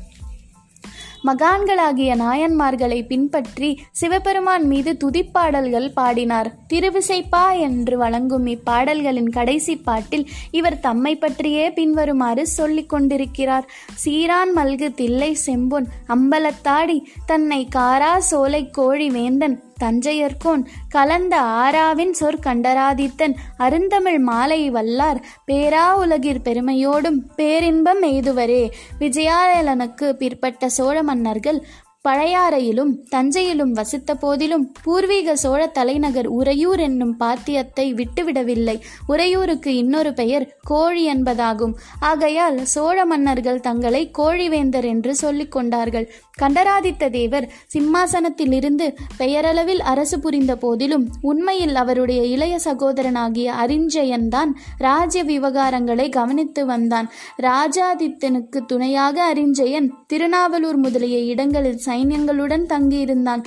மகான்களாகிய 1.25 2.17
நாயன்மார்களை 2.17 3.07
பின்பற்றி 3.07 3.79
சிவபெருமான் 3.91 4.67
மீது 4.67 4.97
துதிப்பாடல்கள் 5.05 5.93
பாடினார். 5.93 6.55
திருவிசைப்பா 6.73 7.59
என்று 7.59 7.97
வழங்கும் 7.97 8.47
இப்பாடல்களின் 8.47 9.31
கடைசி 9.31 9.77
பாட்டில் 9.77 10.29
இவர் 10.51 10.81
தம்மை 10.81 11.17
பற்றியே 11.17 11.71
பின்வருமாறு 11.71 12.47
சொல்லிக் 12.47 12.89
கொண்டிருக்கிறார். 12.89 13.69
சீரான் 14.05 14.53
மல்கு 14.57 14.95
தில்லை 14.95 15.37
செம்பொன் 15.47 15.87
அம்பலத்தாடி 16.09 17.01
தன்னை 17.27 17.69
காரா 17.75 18.19
சோலை 18.19 18.71
கோழி 18.71 19.11
வேந்தன் 19.11 19.63
தஞ்சையர்கோன் 19.83 20.65
கலந்த 20.89 21.41
ஆராவின் 21.41 22.13
சொற் 22.13 22.41
கண்டராதித்தன் 22.43 23.35
அருந்தமிழ் 23.57 24.19
மாலை 24.19 24.71
வல்லார் 24.71 25.23
பேரா 25.47 25.87
உலகிற் 25.99 26.43
பெருமையோடும் 26.45 27.21
பேரின்பம் 27.37 28.03
எய்துவரே. 28.03 28.71
விஜயாலயனுக்கு 29.01 30.13
பிற்பட்ட 30.13 30.69
சோழ 30.69 31.03
மன்னர்கள் 31.03 31.67
பழையாறையிலும் 32.09 32.93
தஞ்சையிலும் 33.11 33.73
வசித்த 33.73 34.15
போதிலும் 34.15 34.73
பூர்வீக 34.83 35.37
சோழ 35.37 35.67
தலைநகர் 35.67 36.27
உறையூர் 36.27 36.81
என்னும் 36.81 37.17
பாத்தியத்தை 37.21 37.95
விட்டுவிடவில்லை. 37.95 38.81
உறையூருக்கு 39.07 39.77
இன்னொரு 39.77 40.13
பெயர் 40.13 40.57
கோழி 40.63 41.15
என்பதாகும். 41.15 41.75
ஆகையால் 42.01 42.65
சோழ 42.65 43.05
மன்னர்கள் 43.05 43.61
தங்களை 43.61 44.11
கோழிவேந்தர் 44.19 44.85
என்று 44.85 45.15
சொல்லிக் 45.15 45.53
கொண்டார்கள். 45.53 46.13
கண்டராதித்த 46.39 47.09
தேவர் 47.09 47.53
சிம்மாசனத்திலிருந்து 47.75 48.87
பெயரளவில் 49.17 49.81
அரசு 49.81 50.21
புரிந்த 50.21 50.57
போதிலும் 50.57 51.09
உண்மையில் 51.21 51.75
அவருடைய 51.75 52.23
இளைய 52.25 52.59
சகோதரனாகிய 52.65 53.49
அரிஞ்சயன்தான் 53.65 54.51
ராஜ்ய 54.79 55.25
விவகாரங்களை 55.25 56.09
கவனித்து 56.09 56.67
வந்தான். 56.67 57.11
ராஜாதித்தனுக்கு 57.43 58.65
துணையாக 58.67 59.35
அரிஞ்சயன் 59.35 59.89
திருநாவலூர் 60.13 60.77
முதலிய 60.77 61.19
இடங்களில் 61.19 61.81
சைன்யங்களுடன் 61.87 62.67
தங்கியிருந்தான். 62.69 63.43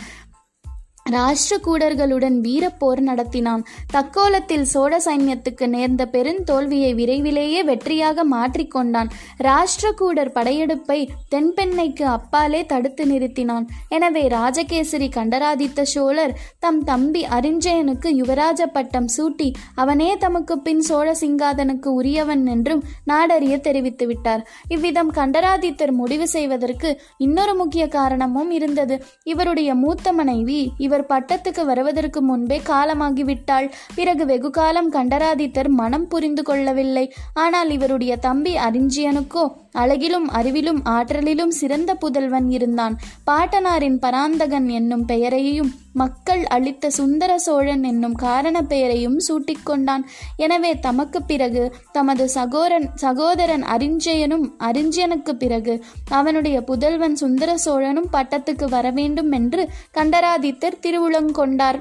ராஷ்டிரகூடர்களுடன் 1.05 2.37
வீரப்போர் 2.45 3.01
நடத்தினான். 3.07 3.63
தக்கோலத்தில் 3.93 4.63
சோழ 4.71 4.93
சைன்யத்துக்கு 5.05 5.65
நேர்ந்த 5.73 6.03
பெருந்தோல்வியை 6.13 6.91
விரைவிலேயே 6.99 7.59
வெற்றியாக 7.67 8.23
மாற்றிக்கொண்டான் 8.31 9.09
ராஷ்டிரகூடர் 9.47 10.31
படையெடுப்பை 10.37 10.97
தென்பெண்ணைக்கு 11.33 12.05
அப்பாலே 12.13 12.61
தடுத்து 12.71 13.05
நிறுத்தினான். 13.11 13.67
எனவே 13.97 14.23
ராஜகேசரி 14.35 15.09
கண்டராதித்த 15.17 15.85
சோழர் 15.93 16.33
தம் 16.65 16.81
தம்பி 16.89 17.21
அரிஞ்சயனுக்கு 17.37 18.11
யுவராஜ 18.21 18.67
பட்டம் 18.77 19.09
சூட்டி 19.17 19.49
அவனே 19.75 20.09
தமக்கு 20.25 20.57
பின் 20.59 20.83
சோழ 20.89 21.07
சிங்காதனுக்கு 21.21 21.91
உரியவன் 21.99 22.43
என்றும் 22.55 22.83
நாடறிய 23.11 23.55
தெரிவித்து 23.69 24.07
விட்டார். 24.07 24.43
இவ்விதம் 24.75 25.13
கண்டராதித்தர் 25.19 25.95
முடிவு 26.01 26.27
செய்வதற்கு 26.27 26.89
இன்னொரு 27.27 27.55
முக்கிய 27.61 27.87
காரணமும் 27.99 28.51
இருந்தது. 28.59 28.97
இவருடைய 29.33 29.69
மூத்த 29.75 30.13
மனைவி 30.13 30.59
இவர் 30.77 30.94
இவர் 30.95 31.11
பட்டத்துக்கு 31.13 31.63
வருவதற்கு 31.65 32.19
முன்பே 32.21 32.57
காலமாகிவிட்டாள். 32.65 33.67
பிறகு 33.95 34.23
வெகு 34.25 34.49
காலம் 34.49 34.89
கண்டராதித்தர் 34.91 35.69
மனம் 35.79 36.07
புரிந்து 36.07 36.43
கொள்ளவில்லை. 36.43 37.05
ஆனால் 37.33 37.69
இவருடைய 37.69 38.15
தம்பி 38.17 38.53
அரிஞ்சியனுக்கோ 38.67 39.45
அழகிலும் 39.73 40.27
அறிவிலும் 40.39 40.81
ஆற்றலிலும் 40.85 41.55
சிறந்த 41.61 41.93
புதல்வன் 41.95 42.47
இருந்தான். 42.49 42.95
பாட்டனாரின் 43.31 43.99
பராந்தகன் 43.99 44.69
என்னும் 44.69 45.05
பெயரையும் 45.05 45.71
மக்கள் 45.95 46.43
அளித்த 46.45 46.89
சுந்தர 46.89 47.31
சோழன் 47.37 47.83
என்னும் 47.83 48.13
காரண 48.13 48.61
பெயரையும் 48.61 49.19
சூட்டிக்கொண்டான். 49.27 50.03
எனவே 50.35 50.71
தமக்கு 50.79 51.21
பிறகு 51.23 51.63
தமது 51.91 52.25
சகோரன் 52.27 52.87
சகோதரன் 52.95 53.63
அரிஞ்சயனும் 53.63 54.45
அரிஞ்சயனுக்கு 54.63 55.35
பிறகு 55.35 55.75
அவனுடைய 56.11 56.61
புதல்வன் 56.61 57.15
சுந்தர 57.15 57.57
சோழனும் 57.57 58.11
பட்டத்துக்கு 58.11 58.69
வர 58.69 58.91
வேண்டும் 58.91 59.31
என்று 59.31 59.63
கண்டராதித்தர் 59.91 60.81
திருவுளங்கொண்டார் 60.81 61.79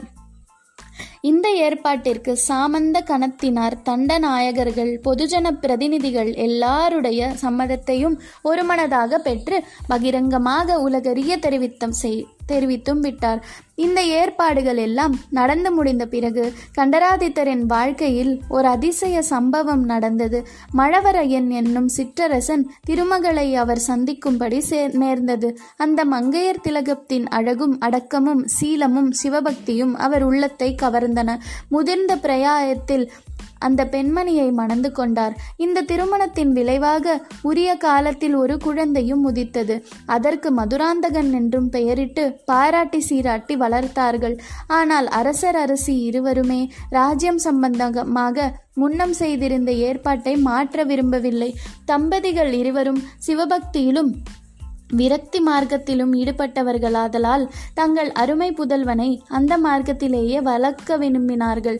இந்த 1.20 1.48
ஏற்பாட்டிற்கு 1.56 2.32
சாமந்த 2.48 2.96
கணத்தினார் 3.00 3.76
தண்டநாயகர்கள் 3.84 4.92
பொதுஜன 5.04 5.52
பிரதிநிதிகள் 5.52 6.30
எல்லாருடைய 6.34 7.30
சம்மதத்தையும் 7.42 8.16
ஒருமனதாக 8.42 9.18
பெற்று 9.18 9.58
பகிரங்கமாக 9.86 10.78
உலகறிய 10.80 11.38
தெரிவித்தம் 11.38 11.96
செய் 12.02 12.20
தெரிவித்தும் 12.52 12.98
விட்டார். 12.98 13.44
இந்த 13.74 14.02
ஏற்பாடுகள் 14.02 14.76
எல்லாம் 14.76 15.14
நடந்து 15.30 15.70
முடிந்த 15.72 16.06
பிறகு 16.06 16.52
கண்டராதித்தரின் 16.78 17.64
வாழ்க்கையில் 17.66 18.42
ஒரு 18.48 18.68
அதிசய 18.68 19.22
சம்பவம் 19.22 19.84
நடந்தது. 19.84 20.46
மழவரையன் 20.76 21.48
என்னும் 21.48 21.88
சிற்றரசன் 21.96 22.64
திருமகளை 22.84 23.54
அவர் 23.54 23.78
சந்திக்கும்படி 23.78 24.60
சேர் 24.60 24.96
நேர்ந்தது. 24.96 25.58
அந்த 25.76 26.04
மங்கையர் 26.04 26.62
திலகத்தின் 26.62 27.28
அழகும் 27.28 27.80
அடக்கமும் 27.80 28.44
சீலமும் 28.60 29.10
சிவபக்தியும் 29.22 29.94
அவர் 29.94 30.22
உள்ளத்தை 30.22 30.74
கவர்ந்தன. 30.82 31.36
முதிர்ந்த 31.68 32.16
பிரயாயத்தில் 32.16 33.10
அந்த 33.66 33.82
பெண்மணியை 33.94 34.48
மணந்து 34.60 34.90
கொண்டார். 34.92 35.34
இந்த 35.64 35.84
திருமணத்தின் 35.90 36.52
விளைவாக 36.58 37.16
உரிய 37.50 37.70
காலத்தில் 37.86 38.36
ஒரு 38.42 38.56
குழந்தையும் 38.58 39.24
உதித்தது 39.30 39.76
அதற்கு 40.16 40.50
மதுராந்தகன் 40.52 41.32
என்றும் 41.32 41.68
பெயரிட்டு 41.68 42.24
பாராட்டி 42.44 43.00
சீராட்டி 43.08 43.56
வளர்த்தார்கள். 43.56 44.36
ஆனால் 44.80 45.08
அரசர் 45.20 45.60
அரசி 45.64 45.96
இருவருமே 46.08 46.60
ராஜ்யம் 46.90 47.42
சம்பந்தமாக 47.46 48.52
முன்னம் 48.82 49.16
செய்திருந்த 49.18 49.70
ஏற்பாட்டை 49.88 50.36
மாற்ற 50.46 50.84
விரும்பவில்லை. 50.84 51.50
தம்பதிகள் 51.84 52.54
இருவரும் 52.60 53.02
சிவபக்தியிலும் 53.26 54.10
விரக்தி 54.98 55.38
மார்க்கத்திலும் 55.46 56.10
ஈடுபட்டவர்களாதலால் 56.18 57.44
தங்கள் 57.78 58.10
அருமை 58.22 58.48
புதல்வனை 58.58 59.08
அந்த 59.28 59.52
மார்க்கத்திலேயே 59.58 60.38
வளர்க்க 60.50 60.98
விரும்பினார்கள். 60.98 61.78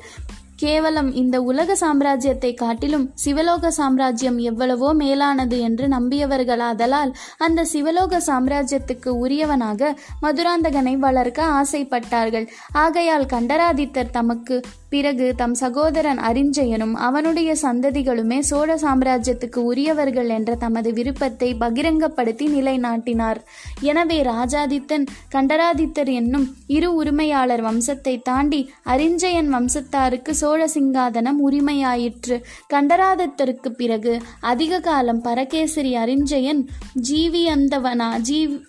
கேவலம் 0.58 1.08
இந்த 1.12 1.36
உலக 1.42 1.76
சாம்ராஜ்யத்தை 1.80 2.50
காட்டிலும் 2.54 3.06
சிவலோக 3.24 3.70
சாம்ராஜ்யம் 3.70 4.38
எவ்வளவோ 4.50 4.88
மேலானது 4.94 5.56
என்று 5.60 5.86
நம்பியவர்களாதலால் 5.88 7.12
அந்த 7.38 7.66
சிவலோக 7.72 8.20
சாம்ராஜ்யத்துக்கு 8.26 9.10
உரியவனாக 9.24 9.90
மதுராந்தகனை 10.22 10.94
வளர்க்க 10.98 11.50
ஆசைப்பட்டார்கள். 11.60 12.46
ஆகையால் 12.84 13.26
கண்டராதித்தர் 13.26 14.14
தமக்கு 14.16 14.56
பிறகு 14.88 15.26
தம் 15.34 15.54
சகோதரன் 15.54 16.20
அரிஞ்சயனும் 16.28 16.94
அவனுடைய 17.06 17.50
சந்ததிகளுமே 17.62 18.38
சோழ 18.50 18.76
சாம்ராஜ்யத்துக்கு 18.76 19.60
உரியவர்கள் 19.70 20.30
என்ற 20.36 20.50
தமது 20.54 20.90
விருப்பத்தை 20.92 21.48
பகிரங்கப்படுத்தி 21.62 22.46
நிலைநாட்டினார். 22.56 23.40
எனவே 23.82 24.18
ராஜாதித்தன் 24.32 25.06
கண்டராதித்தர் 25.34 26.12
என்னும் 26.20 26.46
இரு 26.76 26.90
உரிமையாளர் 26.94 27.64
வம்சத்தை 27.68 28.16
தாண்டி 28.22 28.60
அரிஞ்சயன் 28.94 29.50
வம்சத்தாருக்கு 29.56 30.32
சோழ 30.42 30.53
சோழ 30.54 30.68
சிங்காதனம் 30.74 31.38
உரிமையாயிற்று. 31.50 32.42
கண்டராதித்தருக்கு 32.74 33.68
பிறகு 33.68 34.18
அதிக 34.40 34.80
காலம் 34.80 35.22
பரகேசரி 35.22 35.96
அரிஞ்சயன் 35.96 36.66
ஜீவியந்தவனா 37.08 38.20
ஜீவ் 38.28 38.60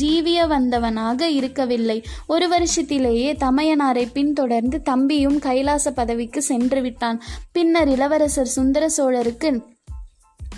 ஜீவிய 0.00 0.46
வந்தவனாக 0.46 1.20
இருக்கவில்லை. 1.20 2.02
ஒரு 2.26 2.48
வருஷத்திலேயே 2.48 3.36
தமையனாரை 3.40 4.06
பின்தொடர்ந்து 4.12 4.82
தம்பியும் 4.82 5.38
கைலாச 5.38 5.90
பதவிக்கு 5.90 6.42
சென்று 6.42 6.82
விட்டான். 6.82 7.22
பின்னர் 7.52 7.88
இளவரசர் 7.88 8.46
சுந்தர 8.46 8.90
சோழருக்கு 8.96 9.62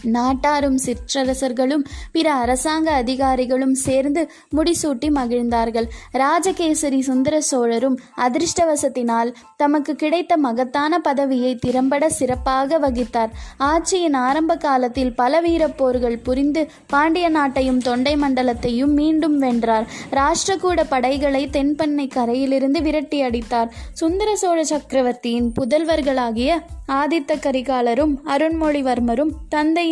நாட்டாரும் 0.02 0.78
சிற்றரசர்களும் 0.78 1.84
பிற 2.12 2.32
அரசாங்க 2.32 2.90
அதிகாரிகளும் 2.92 3.74
சேர்ந்து 3.74 4.30
முடிசூட்டி 4.56 5.10
மகிழ்ந்தார்கள். 5.10 5.88
ராஜகேசரி 6.12 7.00
சுந்தர 7.00 7.40
சோழரும் 7.40 7.98
அதிர்ஷ்டவசத்தினால் 8.16 9.34
தமக்கு 9.56 9.94
கிடைத்த 9.94 10.36
மகத்தான 10.36 10.98
பதவியை 10.98 11.56
திறம்பட 11.56 12.08
சிறப்பாக 12.08 12.78
வகித்தார். 12.78 13.28
ஆட்சியின் 13.58 14.12
ஆரம்ப 14.12 14.56
காலத்தில் 14.56 15.14
பல 15.14 15.40
வீரப்போர்கள் 15.42 16.22
புரிந்து 16.22 16.70
பாண்டிய 16.86 17.30
நாட்டையும் 17.30 17.78
தொண்டை 17.78 18.16
மண்டலத்தையும் 18.16 18.92
மீண்டும் 18.92 19.38
வென்றார். 19.38 19.86
ராஷ்டிரகூட 20.10 20.84
படைகளை 20.88 21.48
தென்பண்ணை 21.52 22.08
கரையிலிருந்து 22.08 22.82
விரட்டி 22.82 23.22
அடித்தார். 23.22 23.72
சுந்தர 23.92 24.36
சோழ 24.36 24.64
சக்கரவர்த்தியின் 24.64 25.52
புதல்வர்களாகிய 25.60 26.58
ஆதித்த 26.88 27.34
கரிகாலரும் 27.34 28.14
அருண்மொழிவர்மரும் 28.26 29.30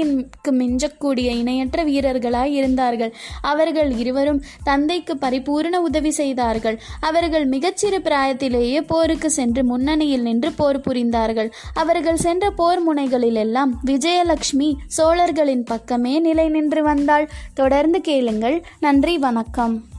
தந்தையின்க்கு 0.01 0.51
மிஞ்சக்கூடிய 0.51 1.37
இணையற்ற 1.37 1.85
வீரர்களாய் 1.85 2.53
இருந்தார்கள். 2.53 3.15
அவர்கள் 3.41 3.97
இருவரும் 3.97 4.43
தந்தைக்கு 4.63 5.17
பரிபூரண 5.17 5.81
உதவி 5.81 6.11
செய்தார்கள். 6.11 6.81
அவர்கள் 7.01 7.49
மிகச்சிறு 7.49 7.99
பிராயத்திலேயே 7.99 8.81
போருக்கு 8.81 9.31
சென்று 9.31 9.65
முன்னணியில் 9.65 10.23
நின்று 10.23 10.53
போர் 10.53 10.81
புரிந்தார்கள். 10.81 11.51
அவர்கள் 11.75 12.17
சென்ற 12.17 12.51
போர் 12.51 12.95
முனைகளிலெல்லாம் 12.95 13.71
விஜயலட்சுமி 13.87 14.75
சோழர்களின் 14.87 15.65
பக்கமே 15.65 16.19
நிலை 16.19 16.49
நின்று 16.49 16.83
வந்தாள். 16.83 17.31
தொடர்ந்து 17.55 18.01
கேளுங்கள். 18.01 18.65
நன்றி 18.81 19.19
வணக்கம். 19.19 19.90